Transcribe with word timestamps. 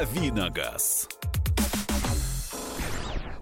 Давиногаз. 0.00 1.10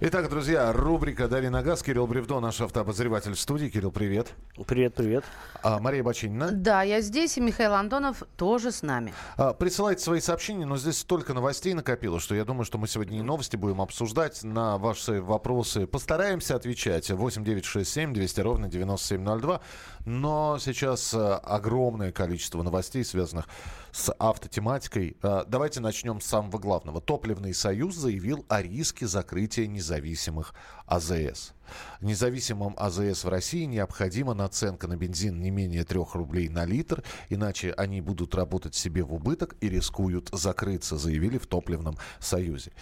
Итак, 0.00 0.28
друзья, 0.28 0.72
рубрика 0.72 1.28
«Дави 1.28 1.48
на 1.48 1.62
газ». 1.62 1.84
Кирилл 1.84 2.08
Бревдо, 2.08 2.40
наш 2.40 2.60
автообозреватель 2.60 3.34
в 3.34 3.38
студии. 3.40 3.68
Кирилл, 3.68 3.92
привет. 3.92 4.28
Привет, 4.66 4.94
привет. 4.94 5.24
А, 5.62 5.78
Мария 5.78 6.02
Бачинина. 6.02 6.50
Да, 6.50 6.82
я 6.82 7.00
здесь, 7.00 7.38
и 7.38 7.40
Михаил 7.40 7.74
Антонов 7.74 8.24
тоже 8.36 8.72
с 8.72 8.82
нами. 8.82 9.12
А, 9.36 9.52
присылайте 9.52 10.02
свои 10.02 10.20
сообщения, 10.20 10.66
но 10.66 10.76
здесь 10.76 10.98
столько 10.98 11.32
новостей 11.32 11.74
накопилось, 11.74 12.24
что 12.24 12.34
я 12.34 12.44
думаю, 12.44 12.64
что 12.64 12.78
мы 12.78 12.88
сегодня 12.88 13.20
и 13.20 13.22
новости 13.22 13.56
будем 13.56 13.80
обсуждать. 13.80 14.42
На 14.42 14.78
ваши 14.78 15.22
вопросы 15.22 15.86
постараемся 15.86 16.56
отвечать. 16.56 17.08
8 17.08 17.44
9 17.44 17.64
6 17.64 17.88
7 17.88 18.14
200 18.14 18.40
ровно 18.40 18.68
9702. 18.68 19.60
Но 20.06 20.58
сейчас 20.60 21.14
а, 21.14 21.38
огромное 21.38 22.10
количество 22.10 22.62
новостей, 22.62 23.04
связанных 23.04 23.46
с 23.92 24.14
автотематикой. 24.18 25.16
А, 25.22 25.44
давайте 25.46 25.80
начнем 25.80 26.20
с 26.20 26.26
самого 26.26 26.58
главного. 26.58 27.00
Топливный 27.00 27.54
союз 27.54 27.96
заявил 27.96 28.44
о 28.48 28.62
риске 28.62 29.06
закрытия 29.06 29.66
независимых 29.66 30.54
АЗС. 30.86 31.52
Независимым 32.00 32.74
АЗС 32.78 33.24
в 33.24 33.28
России 33.28 33.64
необходима 33.64 34.34
наценка 34.34 34.88
на 34.88 34.96
бензин 34.96 35.40
не 35.40 35.50
менее 35.50 35.84
3 35.84 36.00
рублей 36.14 36.48
на 36.48 36.64
литр, 36.64 37.02
иначе 37.28 37.72
они 37.72 38.00
будут 38.00 38.34
работать 38.34 38.74
себе 38.74 39.02
в 39.02 39.12
убыток 39.12 39.56
и 39.60 39.68
рискуют 39.68 40.30
закрыться, 40.32 40.96
заявили 40.96 41.38
в 41.38 41.46
Топливном 41.46 41.96
союзе. 42.20 42.72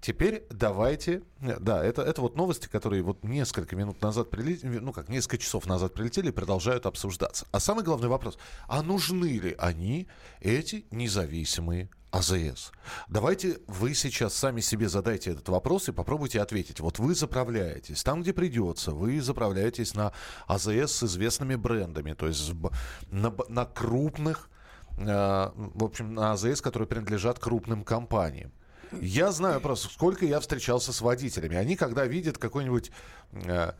Теперь 0.00 0.46
давайте... 0.50 1.22
Да, 1.40 1.84
это, 1.84 2.02
это 2.02 2.22
вот 2.22 2.36
новости, 2.36 2.68
которые 2.68 3.02
вот 3.02 3.22
несколько 3.22 3.76
минут 3.76 4.00
назад 4.00 4.30
прилетели, 4.30 4.78
ну 4.78 4.92
как, 4.92 5.08
несколько 5.08 5.38
часов 5.38 5.66
назад 5.66 5.94
прилетели 5.94 6.28
и 6.28 6.32
продолжают 6.32 6.86
обсуждаться. 6.86 7.46
А 7.52 7.60
самый 7.60 7.84
главный 7.84 8.08
вопрос, 8.08 8.38
а 8.66 8.82
нужны 8.82 9.38
ли 9.38 9.54
они, 9.58 10.08
эти 10.40 10.86
независимые 10.90 11.90
АЗС. 12.10 12.72
Давайте 13.08 13.58
вы 13.66 13.94
сейчас 13.94 14.34
сами 14.34 14.60
себе 14.60 14.88
задайте 14.88 15.30
этот 15.30 15.48
вопрос 15.48 15.88
и 15.88 15.92
попробуйте 15.92 16.40
ответить. 16.40 16.80
Вот 16.80 16.98
вы 16.98 17.14
заправляетесь 17.14 18.02
там, 18.02 18.22
где 18.22 18.32
придется, 18.32 18.92
вы 18.92 19.20
заправляетесь 19.20 19.94
на 19.94 20.12
АЗС 20.46 20.92
с 20.92 21.02
известными 21.04 21.54
брендами, 21.54 22.14
то 22.14 22.26
есть 22.26 22.52
на, 23.10 23.32
на 23.48 23.64
крупных, 23.64 24.50
э, 24.98 25.04
в 25.04 25.84
общем, 25.84 26.14
на 26.14 26.32
АЗС, 26.32 26.60
которые 26.60 26.88
принадлежат 26.88 27.38
крупным 27.38 27.84
компаниям. 27.84 28.50
Я 28.92 29.32
знаю 29.32 29.60
просто, 29.60 29.88
сколько 29.88 30.24
я 30.26 30.40
встречался 30.40 30.92
с 30.92 31.00
водителями. 31.00 31.56
Они, 31.56 31.76
когда 31.76 32.06
видят 32.06 32.38
какой-нибудь... 32.38 32.90
Э, 33.32 33.72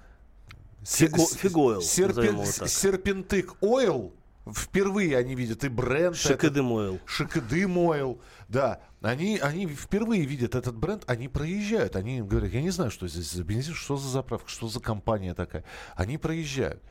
Фиго, 0.82 1.26
фигойл, 1.26 1.82
серпен, 1.82 2.42
серпентык 2.46 3.54
ойл, 3.60 4.14
впервые 4.50 5.16
они 5.16 5.34
видят 5.34 5.62
и 5.64 5.68
бренд. 5.68 6.16
Шикадым 6.16 6.72
Ойл. 6.72 7.00
Шикадым 7.04 7.76
Ойл, 7.78 8.20
да. 8.48 8.80
Они, 9.02 9.38
они 9.38 9.66
впервые 9.66 10.24
видят 10.24 10.54
этот 10.54 10.76
бренд, 10.76 11.04
они 11.06 11.28
проезжают. 11.28 11.96
Они 11.96 12.22
говорят, 12.22 12.52
я 12.52 12.62
не 12.62 12.70
знаю, 12.70 12.90
что 12.90 13.08
здесь 13.08 13.30
за 13.30 13.44
бензин, 13.44 13.74
что 13.74 13.96
за 13.96 14.08
заправка, 14.08 14.48
что 14.48 14.68
за 14.68 14.80
компания 14.80 15.34
такая. 15.34 15.64
Они 15.96 16.18
проезжают. 16.18 16.82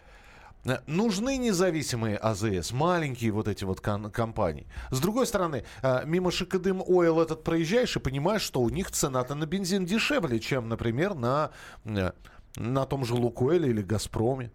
Э, 0.66 0.80
нужны 0.88 1.38
независимые 1.38 2.18
АЗС, 2.18 2.72
маленькие 2.74 3.32
вот 3.32 3.48
эти 3.48 3.64
вот 3.64 3.80
компании. 3.82 4.68
С 4.92 5.00
другой 5.00 5.26
стороны, 5.26 5.64
э, 5.82 6.06
мимо 6.06 6.32
Шикадым 6.32 6.82
Ойл 6.86 7.22
этот 7.22 7.44
проезжаешь 7.44 7.96
и 7.96 8.00
понимаешь, 8.00 8.42
что 8.42 8.62
у 8.62 8.70
них 8.70 8.92
цена-то 8.92 9.36
на 9.36 9.46
бензин 9.46 9.86
дешевле, 9.86 10.40
чем, 10.40 10.68
например, 10.68 11.14
на, 11.14 11.52
э, 11.86 12.12
на 12.56 12.86
том 12.86 13.06
же 13.06 13.14
Лукойле 13.14 13.70
или 13.70 13.82
Газпроме. 13.82 14.52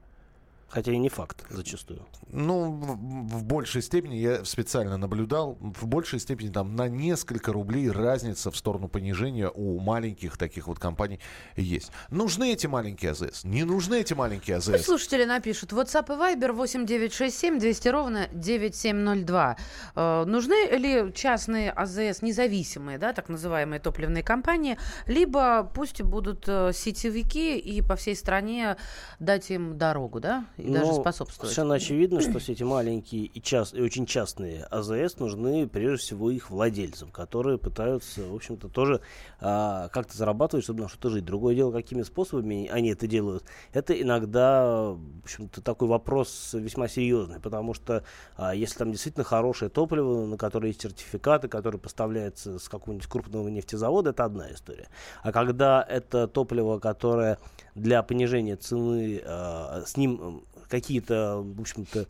Хотя 0.75 0.91
и 0.91 0.99
не 0.99 1.09
факт 1.09 1.45
зачастую. 1.51 2.05
Ну, 2.33 2.73
в, 2.73 3.39
в 3.39 3.45
большей 3.45 3.81
степени, 3.81 4.17
я 4.17 4.45
специально 4.45 4.97
наблюдал, 4.97 5.57
в 5.61 5.87
большей 5.87 6.19
степени 6.19 6.49
там 6.49 6.75
на 6.75 6.89
несколько 6.89 7.53
рублей 7.53 7.89
разница 7.89 8.51
в 8.51 8.57
сторону 8.57 8.89
понижения 8.89 9.49
у 9.49 9.79
маленьких 9.79 10.37
таких 10.37 10.67
вот 10.67 10.81
компаний 10.81 11.21
есть. 11.55 11.93
Нужны 12.11 12.53
эти 12.53 12.67
маленькие 12.67 13.13
АЗС? 13.13 13.45
Не 13.45 13.63
нужны 13.63 14.01
эти 14.01 14.15
маленькие 14.15 14.57
АЗС? 14.57 14.71
Пусть 14.73 14.87
слушатели 14.87 15.25
напишут. 15.25 15.73
WhatsApp 15.73 16.07
и 16.07 16.41
Viber 16.41 16.53
8967 16.53 17.61
200 17.61 17.89
ровно 17.89 18.29
9702. 18.33 19.57
Э, 19.95 20.25
нужны 20.27 20.77
ли 20.77 21.13
частные 21.15 21.71
АЗС, 21.71 22.21
независимые, 22.23 22.99
да, 22.99 23.13
так 23.13 23.29
называемые 23.29 23.79
топливные 23.79 24.25
компании, 24.25 24.77
либо 25.07 25.71
пусть 25.73 26.03
будут 26.03 26.49
э, 26.49 26.73
сетевики 26.75 27.57
и 27.59 27.81
по 27.81 27.95
всей 27.95 28.17
стране 28.17 28.77
дать 29.21 29.53
им 29.53 29.79
дорогу, 29.79 30.19
да? 30.19 30.47
И 30.65 30.73
даже 30.73 30.87
Ну, 30.87 31.01
способствовать. 31.01 31.53
Совершенно 31.53 31.75
очевидно, 31.75 32.21
что 32.21 32.39
все 32.39 32.53
эти 32.53 32.63
маленькие 32.63 33.27
и, 33.27 33.43
част, 33.43 33.75
и 33.75 33.83
очень 33.83 34.07
частные 34.07 34.65
АЗС 34.65 35.19
нужны 35.19 35.69
прежде 35.69 35.99
всего 35.99 36.31
их 36.31 36.51
владельцам, 36.51 37.11
которые 37.11 37.59
пытаются, 37.59 38.23
в 38.23 38.35
общем-то, 38.35 38.69
тоже 38.69 39.01
а, 39.41 39.89
как-то 39.89 40.17
зарабатывать, 40.17 40.65
чтобы 40.65 40.83
на 40.83 40.89
что-то 40.89 41.11
жить. 41.11 41.25
Другое 41.25 41.55
дело, 41.55 41.71
какими 41.71 42.03
способами 42.03 42.69
они 42.73 42.91
это 42.91 43.07
делают, 43.07 43.45
это 43.73 44.01
иногда, 44.01 44.65
в 44.65 45.25
общем-то, 45.25 45.61
такой 45.61 45.89
вопрос 45.89 46.55
весьма 46.55 46.89
серьезный, 46.89 47.41
потому 47.41 47.75
что 47.75 48.03
а, 48.37 48.55
если 48.55 48.79
там 48.79 48.91
действительно 48.91 49.25
хорошее 49.25 49.71
топливо, 49.71 50.25
на 50.25 50.39
которое 50.39 50.69
есть 50.69 50.81
сертификаты, 50.81 51.49
которое 51.49 51.79
поставляется 51.79 52.59
с 52.59 52.71
какого-нибудь 52.71 53.07
крупного 53.07 53.49
нефтезавода, 53.49 54.11
это 54.11 54.25
одна 54.25 54.51
история. 54.51 54.89
А 55.23 55.31
когда 55.31 55.83
это 55.87 56.27
топливо, 56.27 56.79
которое 56.79 57.39
для 57.75 58.03
понижения 58.03 58.57
цены, 58.57 59.21
а, 59.27 59.83
с 59.87 59.99
ним 59.99 60.45
какие-то, 60.75 61.43
в 61.45 61.61
общем-то, 61.61 62.07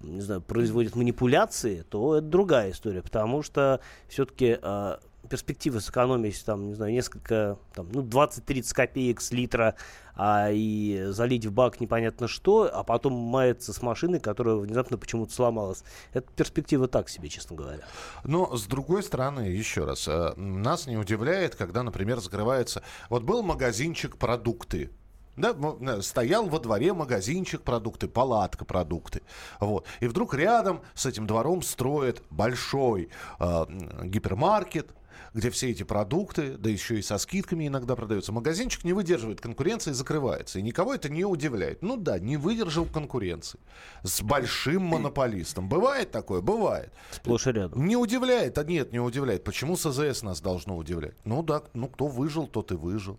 не 0.00 0.20
знаю, 0.22 0.40
производят 0.40 0.96
манипуляции, 0.96 1.84
то 1.88 2.16
это 2.16 2.26
другая 2.26 2.70
история, 2.70 3.02
потому 3.02 3.42
что 3.42 3.80
все-таки 4.08 4.58
э, 4.62 4.96
перспективы 5.28 5.80
сэкономить 5.80 6.42
там, 6.44 6.68
не 6.68 6.74
знаю, 6.74 6.92
несколько, 6.92 7.58
там, 7.74 7.88
ну, 7.92 8.02
20-30 8.02 8.74
копеек 8.74 9.20
с 9.20 9.30
литра, 9.32 9.74
а 10.14 10.50
и 10.50 11.06
залить 11.08 11.46
в 11.46 11.52
бак 11.52 11.80
непонятно 11.80 12.28
что, 12.28 12.70
а 12.72 12.82
потом 12.82 13.12
маяться 13.12 13.72
с 13.72 13.82
машиной, 13.82 14.20
которая 14.20 14.56
внезапно 14.56 14.96
почему-то 14.96 15.32
сломалась. 15.32 15.84
Это 16.12 16.32
перспектива 16.32 16.88
так 16.88 17.08
себе, 17.08 17.28
честно 17.28 17.56
говоря. 17.56 17.82
Но, 18.24 18.56
с 18.56 18.66
другой 18.66 19.02
стороны, 19.02 19.40
еще 19.40 19.84
раз, 19.84 20.08
э, 20.08 20.34
нас 20.36 20.86
не 20.86 20.96
удивляет, 20.96 21.54
когда, 21.56 21.82
например, 21.82 22.20
закрывается... 22.20 22.82
Вот 23.10 23.22
был 23.22 23.42
магазинчик 23.42 24.16
продукты, 24.16 24.90
да, 25.38 26.02
стоял 26.02 26.46
во 26.46 26.58
дворе 26.58 26.92
магазинчик 26.92 27.62
продукты, 27.62 28.08
палатка 28.08 28.64
продукты. 28.64 29.22
Вот. 29.60 29.86
И 30.00 30.06
вдруг 30.06 30.34
рядом 30.34 30.82
с 30.94 31.06
этим 31.06 31.26
двором 31.26 31.62
строят 31.62 32.22
большой 32.30 33.10
э, 33.38 33.64
гипермаркет, 34.04 34.94
где 35.34 35.50
все 35.50 35.70
эти 35.70 35.82
продукты, 35.82 36.56
да 36.56 36.70
еще 36.70 36.98
и 36.98 37.02
со 37.02 37.18
скидками 37.18 37.68
иногда 37.68 37.96
продаются. 37.96 38.32
Магазинчик 38.32 38.84
не 38.84 38.92
выдерживает 38.92 39.40
конкуренции 39.40 39.90
и 39.90 39.94
закрывается. 39.94 40.58
И 40.58 40.62
никого 40.62 40.94
это 40.94 41.08
не 41.08 41.24
удивляет. 41.24 41.82
Ну 41.82 41.96
да, 41.96 42.18
не 42.18 42.36
выдержал 42.36 42.86
конкуренции. 42.86 43.60
С 44.02 44.22
большим 44.22 44.82
монополистом. 44.82 45.68
Бывает 45.68 46.10
такое? 46.10 46.40
Бывает. 46.40 46.92
Сплошь 47.10 47.46
и 47.46 47.52
рядом. 47.52 47.86
Не 47.86 47.96
удивляет? 47.96 48.58
А 48.58 48.64
нет, 48.64 48.92
не 48.92 49.00
удивляет. 49.00 49.44
Почему 49.44 49.76
с 49.76 49.86
АЗС 49.86 50.22
нас 50.22 50.40
должно 50.40 50.76
удивлять? 50.76 51.14
Ну 51.24 51.42
да, 51.42 51.62
ну 51.74 51.88
кто 51.88 52.06
выжил, 52.06 52.46
тот 52.46 52.72
и 52.72 52.74
выжил. 52.74 53.18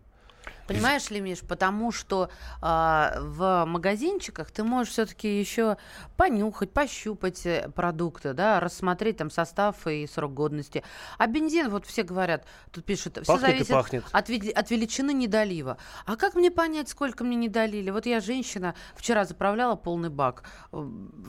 Понимаешь 0.69 1.09
ли, 1.09 1.19
Миш, 1.19 1.39
потому 1.39 1.91
что 1.91 2.29
э, 2.61 2.65
в 3.19 3.65
магазинчиках 3.65 4.51
ты 4.51 4.63
можешь 4.63 4.93
все-таки 4.93 5.39
еще 5.39 5.77
понюхать, 6.15 6.71
пощупать 6.71 7.43
э, 7.47 7.71
продукты, 7.73 8.33
да, 8.33 8.59
рассмотреть 8.59 9.17
там 9.17 9.31
состав 9.31 9.87
и 9.87 10.05
срок 10.05 10.35
годности. 10.35 10.83
А 11.17 11.25
бензин, 11.25 11.69
вот 11.69 11.87
все 11.87 12.03
говорят, 12.03 12.45
тут 12.71 12.85
пишут, 12.85 13.17
все 13.17 13.25
Пахнет 13.25 13.49
зависит 13.49 13.69
пахнет. 13.69 14.03
От, 14.11 14.29
от 14.29 14.71
величины 14.71 15.11
недолива. 15.11 15.77
А 16.05 16.15
как 16.15 16.35
мне 16.35 16.51
понять, 16.51 16.87
сколько 16.89 17.23
мне 17.23 17.35
не 17.35 17.49
долили? 17.49 17.89
Вот 17.89 18.05
я 18.05 18.19
женщина, 18.19 18.75
вчера 18.95 19.25
заправляла 19.25 19.75
полный 19.75 20.09
бак. 20.09 20.43
Э, 20.71 20.77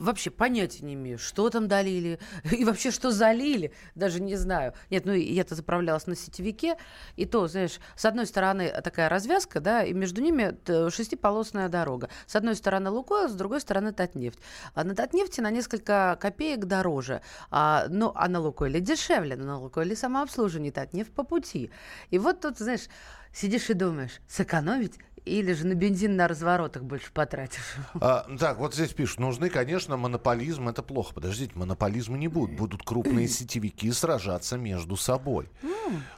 Вообще 0.01 0.29
понятия 0.29 0.85
не 0.85 0.93
имею, 0.93 1.17
что 1.17 1.49
там 1.49 1.67
долили 1.67 2.19
и 2.51 2.63
вообще 2.63 2.91
что 2.91 3.09
залили, 3.09 3.73
даже 3.95 4.21
не 4.21 4.35
знаю. 4.35 4.73
Нет, 4.91 5.05
ну 5.05 5.13
я-то 5.13 5.55
заправлялась 5.55 6.05
на 6.05 6.15
сетевике, 6.15 6.77
и 7.15 7.25
то, 7.25 7.47
знаешь, 7.47 7.79
с 7.95 8.05
одной 8.05 8.27
стороны 8.27 8.69
такая 8.83 9.09
развязка, 9.31 9.59
да, 9.59 9.83
и 9.83 9.93
между 9.93 10.21
ними 10.21 10.55
шестиполосная 10.89 11.69
дорога. 11.69 12.09
С 12.27 12.35
одной 12.35 12.55
стороны 12.55 12.89
Лукойл, 12.89 13.29
с 13.29 13.33
другой 13.33 13.61
стороны 13.61 13.93
Татнефть. 13.93 14.39
А 14.73 14.83
на 14.83 14.93
Татнефти 14.93 15.41
на 15.41 15.51
несколько 15.51 16.17
копеек 16.19 16.65
дороже, 16.65 17.21
а, 17.49 17.85
ну, 17.89 18.11
а 18.15 18.27
на 18.27 18.39
Лукойле 18.39 18.79
дешевле, 18.79 19.35
но 19.35 19.45
на 19.45 19.59
Лукойле 19.59 19.95
самообслуживание 19.95 20.71
Татнефть 20.71 21.13
по 21.13 21.23
пути. 21.23 21.71
И 22.09 22.19
вот 22.19 22.41
тут, 22.41 22.57
знаешь, 22.57 22.87
сидишь 23.33 23.69
и 23.69 23.73
думаешь, 23.73 24.19
сэкономить 24.27 24.97
или 25.25 25.53
же 25.53 25.67
на 25.67 25.75
бензин 25.75 26.15
на 26.15 26.27
разворотах 26.27 26.83
больше 26.83 27.11
потратишь. 27.11 27.75
А, 28.03 28.25
так, 28.39 28.57
вот 28.57 28.73
здесь 28.73 28.93
пишут, 28.93 29.19
нужны, 29.19 29.49
конечно, 29.49 29.95
монополизм, 29.95 30.69
это 30.69 30.81
плохо. 30.81 31.13
Подождите, 31.13 31.51
монополизма 31.55 32.17
не 32.17 32.27
будет. 32.27 32.57
Будут 32.57 32.83
крупные 32.83 33.27
сетевики 33.27 33.91
сражаться 33.91 34.57
между 34.57 34.95
собой. 34.95 35.49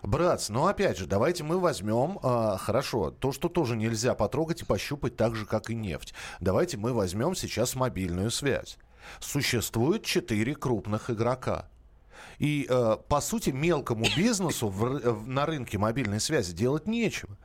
Братцы, 0.01 0.53
ну 0.53 0.67
опять 0.67 0.97
же, 0.97 1.05
давайте 1.05 1.43
мы 1.43 1.59
возьмем, 1.59 2.19
а, 2.23 2.57
хорошо, 2.57 3.11
то, 3.11 3.31
что 3.31 3.49
тоже 3.49 3.75
нельзя 3.75 4.15
потрогать 4.15 4.61
и 4.61 4.65
пощупать 4.65 5.17
так 5.17 5.35
же, 5.35 5.45
как 5.45 5.69
и 5.69 5.75
нефть. 5.75 6.13
Давайте 6.39 6.77
мы 6.77 6.93
возьмем 6.93 7.35
сейчас 7.35 7.75
мобильную 7.75 8.31
связь. 8.31 8.77
Существует 9.19 10.03
четыре 10.03 10.55
крупных 10.55 11.09
игрока. 11.09 11.67
И, 12.39 12.65
э, 12.69 12.97
по 13.07 13.21
сути, 13.21 13.51
мелкому 13.51 14.05
бизнесу 14.15 14.67
в, 14.67 15.27
на 15.27 15.45
рынке 15.45 15.77
мобильной 15.77 16.19
связи 16.19 16.53
делать 16.53 16.87
нечего. 16.87 17.37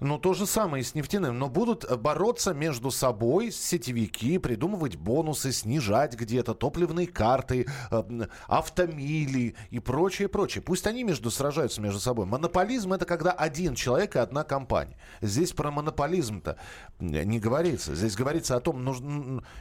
Ну, 0.00 0.18
то 0.18 0.34
же 0.34 0.46
самое 0.46 0.82
и 0.82 0.84
с 0.84 0.94
нефтяным. 0.94 1.38
Но 1.38 1.48
будут 1.48 1.84
бороться 1.98 2.54
между 2.54 2.90
собой 2.90 3.50
сетевики, 3.50 4.38
придумывать 4.38 4.96
бонусы, 4.96 5.50
снижать 5.50 6.14
где-то 6.14 6.54
топливные 6.54 7.08
карты, 7.08 7.66
э, 7.90 8.26
автомили 8.46 9.56
и 9.70 9.80
прочее, 9.80 10.28
прочее. 10.28 10.62
Пусть 10.62 10.86
они 10.86 11.02
между 11.02 11.30
сражаются 11.30 11.80
между 11.80 11.98
собой. 11.98 12.26
Монополизм 12.26 12.92
это 12.92 13.06
когда 13.06 13.32
один 13.32 13.74
человек 13.74 14.14
и 14.14 14.20
одна 14.20 14.44
компания. 14.44 14.96
Здесь 15.20 15.52
про 15.52 15.70
монополизм-то 15.70 16.56
не 17.00 17.40
говорится. 17.40 17.94
Здесь 17.94 18.14
говорится 18.14 18.56
о 18.56 18.60
том, 18.60 18.84
нуж... 18.84 18.98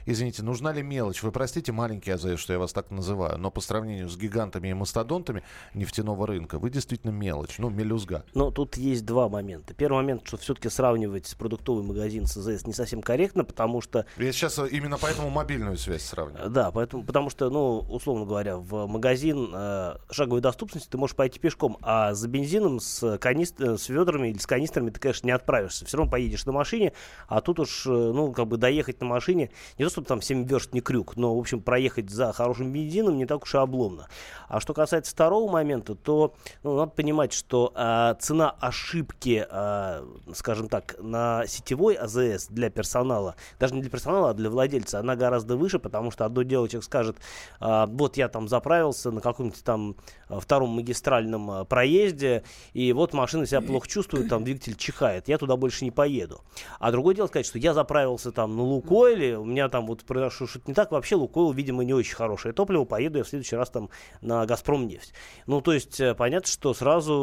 извините, 0.06 0.44
нужна 0.44 0.72
ли 0.72 0.84
мелочь. 0.84 1.24
Вы 1.24 1.32
простите, 1.32 1.72
маленький 1.72 2.12
АЗС, 2.12 2.40
что 2.40 2.54
я 2.54 2.60
вас 2.60 2.74
так 2.74 2.92
называю, 2.92 3.40
но 3.40 3.50
по 3.50 3.62
сравнению 3.62 4.08
с 4.08 4.18
гигантами 4.18 4.68
и 4.70 4.74
мастодонтами 4.74 5.42
нефтяного 5.74 6.28
рынка, 6.28 6.60
вы 6.60 6.70
действительно 6.70 7.12
мелочь, 7.12 7.58
ну, 7.58 7.70
мелюзга. 7.70 8.24
Но 8.36 8.52
тут 8.52 8.78
есть 8.78 9.06
два 9.06 9.30
момента. 9.30 9.74
Первый 9.74 9.98
момент, 9.98 10.27
что 10.28 10.38
все-таки 10.38 10.70
сравнивать 10.70 11.36
продуктовый 11.38 11.84
магазин 11.84 12.26
с 12.26 12.36
АЗС 12.38 12.68
не 12.68 12.74
совсем 12.74 13.02
корректно, 13.02 13.44
потому 13.44 13.82
что... 13.82 14.06
Я 14.18 14.32
сейчас 14.32 14.60
э, 14.60 14.68
именно 14.70 14.98
поэтому 14.98 15.30
мобильную 15.30 15.78
связь 15.78 16.04
сравниваю. 16.04 16.50
Да, 16.50 16.72
поэтому, 16.72 17.04
потому 17.04 17.30
что, 17.30 17.50
ну, 17.50 17.80
условно 17.80 18.26
говоря, 18.26 18.58
в 18.58 18.88
магазин 18.88 19.52
э, 19.54 19.96
шаговой 20.12 20.42
доступности 20.42 20.90
ты 20.90 20.98
можешь 20.98 21.16
пойти 21.16 21.40
пешком, 21.40 21.78
а 21.82 22.14
за 22.14 22.28
бензином 22.28 22.80
с, 22.80 23.18
канист... 23.20 23.60
Э, 23.62 23.78
с 23.78 23.90
ведрами 23.90 24.30
или 24.30 24.38
с 24.38 24.46
канистрами 24.46 24.90
ты, 24.90 25.00
конечно, 25.00 25.26
не 25.26 25.32
отправишься. 25.32 25.86
Все 25.86 25.98
равно 25.98 26.12
поедешь 26.12 26.46
на 26.46 26.52
машине, 26.52 26.94
а 27.28 27.42
тут 27.42 27.60
уж, 27.60 27.86
э, 27.88 27.90
ну, 27.90 28.34
как 28.34 28.48
бы 28.48 28.58
доехать 28.58 29.00
на 29.00 29.08
машине, 29.08 29.52
не 29.78 29.86
то, 29.86 29.92
чтобы 29.92 30.08
там 30.08 30.22
7 30.22 30.46
верст 30.46 30.74
не 30.74 30.82
крюк, 30.82 31.16
но, 31.16 31.36
в 31.36 31.40
общем, 31.40 31.62
проехать 31.62 32.10
за 32.10 32.34
хорошим 32.34 32.72
бензином 32.74 33.18
не 33.18 33.26
так 33.26 33.44
уж 33.44 33.56
и 33.56 33.58
обломно. 33.58 34.08
А 34.48 34.60
что 34.60 34.74
касается 34.74 35.12
второго 35.12 35.52
момента, 35.52 35.96
то 35.96 36.34
ну, 36.64 36.76
надо 36.76 36.92
понимать, 36.92 37.34
что 37.34 37.72
э, 37.76 38.16
цена 38.20 38.52
ошибки, 38.60 39.46
э, 39.50 40.06
скажем 40.34 40.70
так, 40.70 40.96
на 41.00 41.46
сетевой 41.48 41.96
АЗС 41.96 42.48
для 42.50 42.70
персонала, 42.70 43.36
даже 43.60 43.76
не 43.76 43.82
для 43.82 43.90
персонала, 43.90 44.32
а 44.32 44.34
для 44.34 44.50
владельца, 44.50 45.00
она 45.00 45.16
гораздо 45.16 45.58
выше, 45.58 45.80
потому 45.80 46.12
что 46.12 46.26
одно 46.26 46.44
дело 46.44 46.68
человек 46.68 46.86
скажет, 46.86 47.18
э, 47.60 47.86
вот 47.88 48.18
я 48.18 48.28
там 48.28 48.48
заправился 48.48 49.12
на 49.12 49.22
каком-нибудь 49.22 49.64
там 49.64 49.96
втором 50.30 50.70
магистральном 50.70 51.52
э, 51.52 51.66
проезде, 51.66 52.44
и 52.74 52.92
вот 52.94 53.14
машина 53.14 53.46
себя 53.46 53.62
плохо 53.62 53.88
чувствует, 53.88 54.30
там 54.30 54.44
двигатель 54.46 54.76
чихает, 54.76 55.28
я 55.28 55.38
туда 55.38 55.56
больше 55.56 55.86
не 55.86 55.92
поеду. 55.92 56.42
А 56.80 56.92
другое 56.92 57.16
дело 57.16 57.28
сказать, 57.28 57.46
что 57.46 57.60
я 57.60 57.74
заправился 57.74 58.32
там 58.32 58.56
на 58.56 58.64
Лукойле, 58.64 59.38
у 59.38 59.46
меня 59.46 59.70
там 59.70 59.88
вот 59.88 60.04
произошло 60.04 60.48
что-то 60.48 60.66
не 60.68 60.74
так, 60.74 60.92
вообще 60.92 61.16
Лукойл, 61.16 61.52
видимо, 61.52 61.84
не 61.84 61.94
очень 61.94 62.16
хорошее 62.16 62.54
топливо, 62.54 62.86
поеду 62.86 63.20
я 63.20 63.24
в 63.24 63.28
следующий 63.28 63.56
раз 63.56 63.70
там 63.70 63.90
на 64.22 64.46
Газпром 64.46 64.88
нефть. 64.88 65.14
Ну, 65.46 65.62
то 65.62 65.74
есть, 65.74 66.00
э, 66.00 66.14
понятно, 66.14 66.48
что 66.48 66.74
сразу 66.74 67.18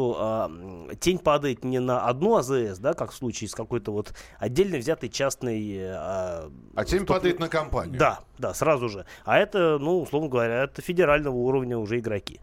тень 0.99 1.19
падает 1.19 1.63
не 1.63 1.79
на 1.79 2.05
одну 2.07 2.35
АЗС, 2.35 2.79
да, 2.85 2.93
как 2.93 3.11
в 3.11 3.15
случае 3.15 3.49
с 3.49 3.55
какой-то 3.55 3.91
вот 3.91 4.13
отдельно 4.37 4.77
взятой 4.77 5.09
частной... 5.09 5.75
Э, 5.75 6.49
а 6.75 6.85
тень 6.85 6.99
топлив... 6.99 7.07
падает 7.07 7.39
на 7.39 7.49
компанию. 7.49 7.97
Да, 7.97 8.19
да, 8.37 8.53
сразу 8.53 8.89
же. 8.89 9.05
А 9.23 9.39
это, 9.39 9.79
ну, 9.79 10.01
условно 10.01 10.29
говоря, 10.29 10.63
это 10.63 10.83
федерального 10.83 11.35
уровня 11.35 11.79
уже 11.79 11.97
игроки. 11.97 12.39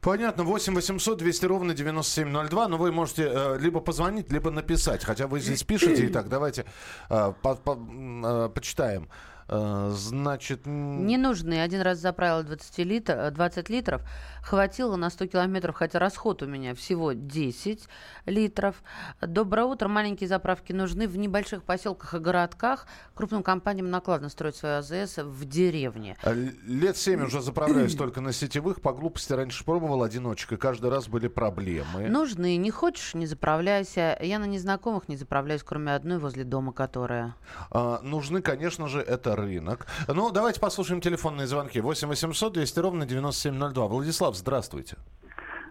Понятно. 0.00 0.42
8 0.42 0.74
800 0.74 1.18
200 1.18 1.46
ровно 1.46 1.74
9702. 1.74 2.68
Но 2.68 2.76
вы 2.76 2.90
можете 2.90 3.30
э, 3.32 3.58
либо 3.60 3.80
позвонить, 3.80 4.32
либо 4.32 4.50
написать. 4.50 5.04
Хотя 5.04 5.28
вы 5.28 5.38
здесь 5.38 5.62
пишете. 5.62 6.06
Итак, 6.08 6.28
давайте 6.28 6.64
э, 7.08 7.32
по, 7.40 7.54
по, 7.54 7.78
э, 7.78 8.48
почитаем. 8.52 9.04
Э, 9.04 9.37
значит... 9.48 10.66
Не 10.66 11.16
нужны. 11.16 11.62
Один 11.62 11.80
раз 11.80 11.98
заправил 11.98 12.44
20, 12.44 12.78
литр, 12.78 13.30
20 13.30 13.68
литров. 13.70 14.02
Хватило 14.42 14.96
на 14.96 15.10
100 15.10 15.26
километров, 15.26 15.74
хотя 15.74 15.98
расход 15.98 16.42
у 16.42 16.46
меня 16.46 16.74
всего 16.74 17.12
10 17.12 17.88
литров. 18.26 18.82
Доброе 19.20 19.64
утро. 19.64 19.88
Маленькие 19.88 20.28
заправки 20.28 20.72
нужны 20.72 21.08
в 21.08 21.16
небольших 21.16 21.62
поселках 21.62 22.14
и 22.14 22.18
городках. 22.18 22.86
Крупным 23.14 23.42
компаниям 23.42 23.90
накладно 23.90 24.28
строить 24.28 24.56
свою 24.56 24.76
АЗС 24.78 25.18
в 25.18 25.44
деревне. 25.44 26.16
А 26.22 26.32
лет 26.32 26.96
7 26.96 27.24
уже 27.24 27.40
заправляюсь 27.40 27.94
только 27.96 28.20
на 28.20 28.32
сетевых. 28.32 28.80
По 28.80 28.92
глупости 28.92 29.32
раньше 29.32 29.64
пробовал 29.64 30.02
одиночек, 30.02 30.52
и 30.52 30.56
каждый 30.56 30.90
раз 30.90 31.08
были 31.08 31.28
проблемы. 31.28 32.08
Нужны. 32.08 32.56
Не 32.56 32.70
хочешь, 32.70 33.14
не 33.14 33.26
заправляйся. 33.26 34.18
Я 34.20 34.38
на 34.38 34.46
незнакомых 34.46 35.08
не 35.08 35.16
заправляюсь, 35.16 35.62
кроме 35.62 35.94
одной 35.94 36.18
возле 36.18 36.44
дома, 36.44 36.72
которая. 36.72 37.34
А, 37.70 38.00
нужны, 38.02 38.42
конечно 38.42 38.88
же, 38.88 39.00
это 39.00 39.37
рынок. 39.38 39.86
Ну, 40.08 40.30
давайте 40.30 40.60
послушаем 40.60 41.00
телефонные 41.00 41.46
звонки. 41.46 41.80
8 41.80 42.08
800 42.08 42.52
200 42.52 42.78
ровно 42.80 43.06
9702. 43.06 43.86
Владислав, 43.86 44.36
здравствуйте. 44.36 44.96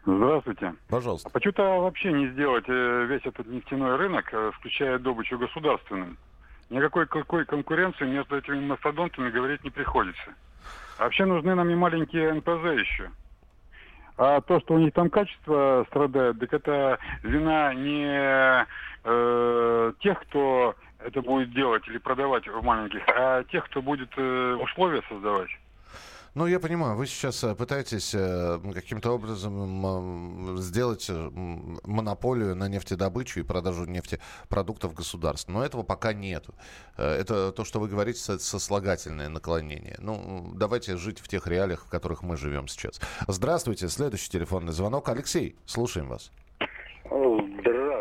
Здравствуйте. 0.05 0.73
Пожалуйста. 0.87 1.27
А 1.29 1.31
почему-то 1.31 1.81
вообще 1.81 2.13
не 2.13 2.29
сделать 2.29 2.63
э, 2.67 3.05
весь 3.09 3.25
этот 3.25 3.45
нефтяной 3.47 3.97
рынок, 3.97 4.29
э, 4.31 4.51
включая 4.55 4.99
добычу 4.99 5.37
государственным? 5.37 6.17
Никакой 6.69 7.07
какой 7.07 7.45
конкуренции 7.45 8.05
между 8.05 8.37
этими 8.37 8.65
мастодонтами 8.65 9.29
говорить 9.29 9.63
не 9.65 9.69
приходится. 9.69 10.33
вообще 10.97 11.25
нужны 11.25 11.55
нам 11.55 11.69
и 11.69 11.75
маленькие 11.75 12.33
НПЗ 12.33 12.79
еще. 12.79 13.11
А 14.17 14.41
то, 14.41 14.59
что 14.61 14.75
у 14.75 14.79
них 14.79 14.93
там 14.93 15.09
качество 15.09 15.85
страдает, 15.89 16.39
так 16.39 16.53
это 16.53 16.99
вина 17.23 17.73
не 17.73 18.65
э, 19.03 19.93
тех, 19.99 20.21
кто 20.21 20.75
это 20.99 21.21
будет 21.21 21.53
делать 21.53 21.87
или 21.87 21.97
продавать 21.97 22.47
в 22.47 22.61
маленьких, 22.63 23.01
а 23.07 23.43
тех, 23.45 23.65
кто 23.65 23.81
будет 23.81 24.09
э, 24.17 24.55
условия 24.55 25.01
создавать. 25.09 25.49
Ну, 26.33 26.45
я 26.45 26.59
понимаю, 26.59 26.95
вы 26.95 27.07
сейчас 27.07 27.43
э, 27.43 27.55
пытаетесь 27.55 28.13
э, 28.13 28.59
каким-то 28.73 29.11
образом 29.11 30.57
сделать 30.59 31.09
монополию 31.09 32.55
на 32.55 32.67
нефтедобычу 32.67 33.39
и 33.39 33.43
продажу 33.43 33.85
нефтепродуктов 33.85 34.93
государств. 34.93 35.49
Но 35.49 35.63
этого 35.63 35.83
пока 35.83 36.13
нет. 36.13 36.45
Это 36.97 37.51
то, 37.51 37.63
что 37.63 37.79
вы 37.79 37.87
говорите, 37.87 38.19
сослагательное 38.19 39.29
наклонение. 39.29 39.95
Ну, 39.99 40.51
давайте 40.53 40.97
жить 40.97 41.19
в 41.19 41.27
тех 41.27 41.47
реалиях, 41.47 41.85
в 41.85 41.89
которых 41.89 42.21
мы 42.21 42.37
живем 42.37 42.67
сейчас. 42.67 42.99
Здравствуйте. 43.27 43.89
Следующий 43.89 44.29
телефонный 44.29 44.73
звонок. 44.73 45.09
Алексей, 45.09 45.55
слушаем 45.65 46.07
вас. 46.07 46.31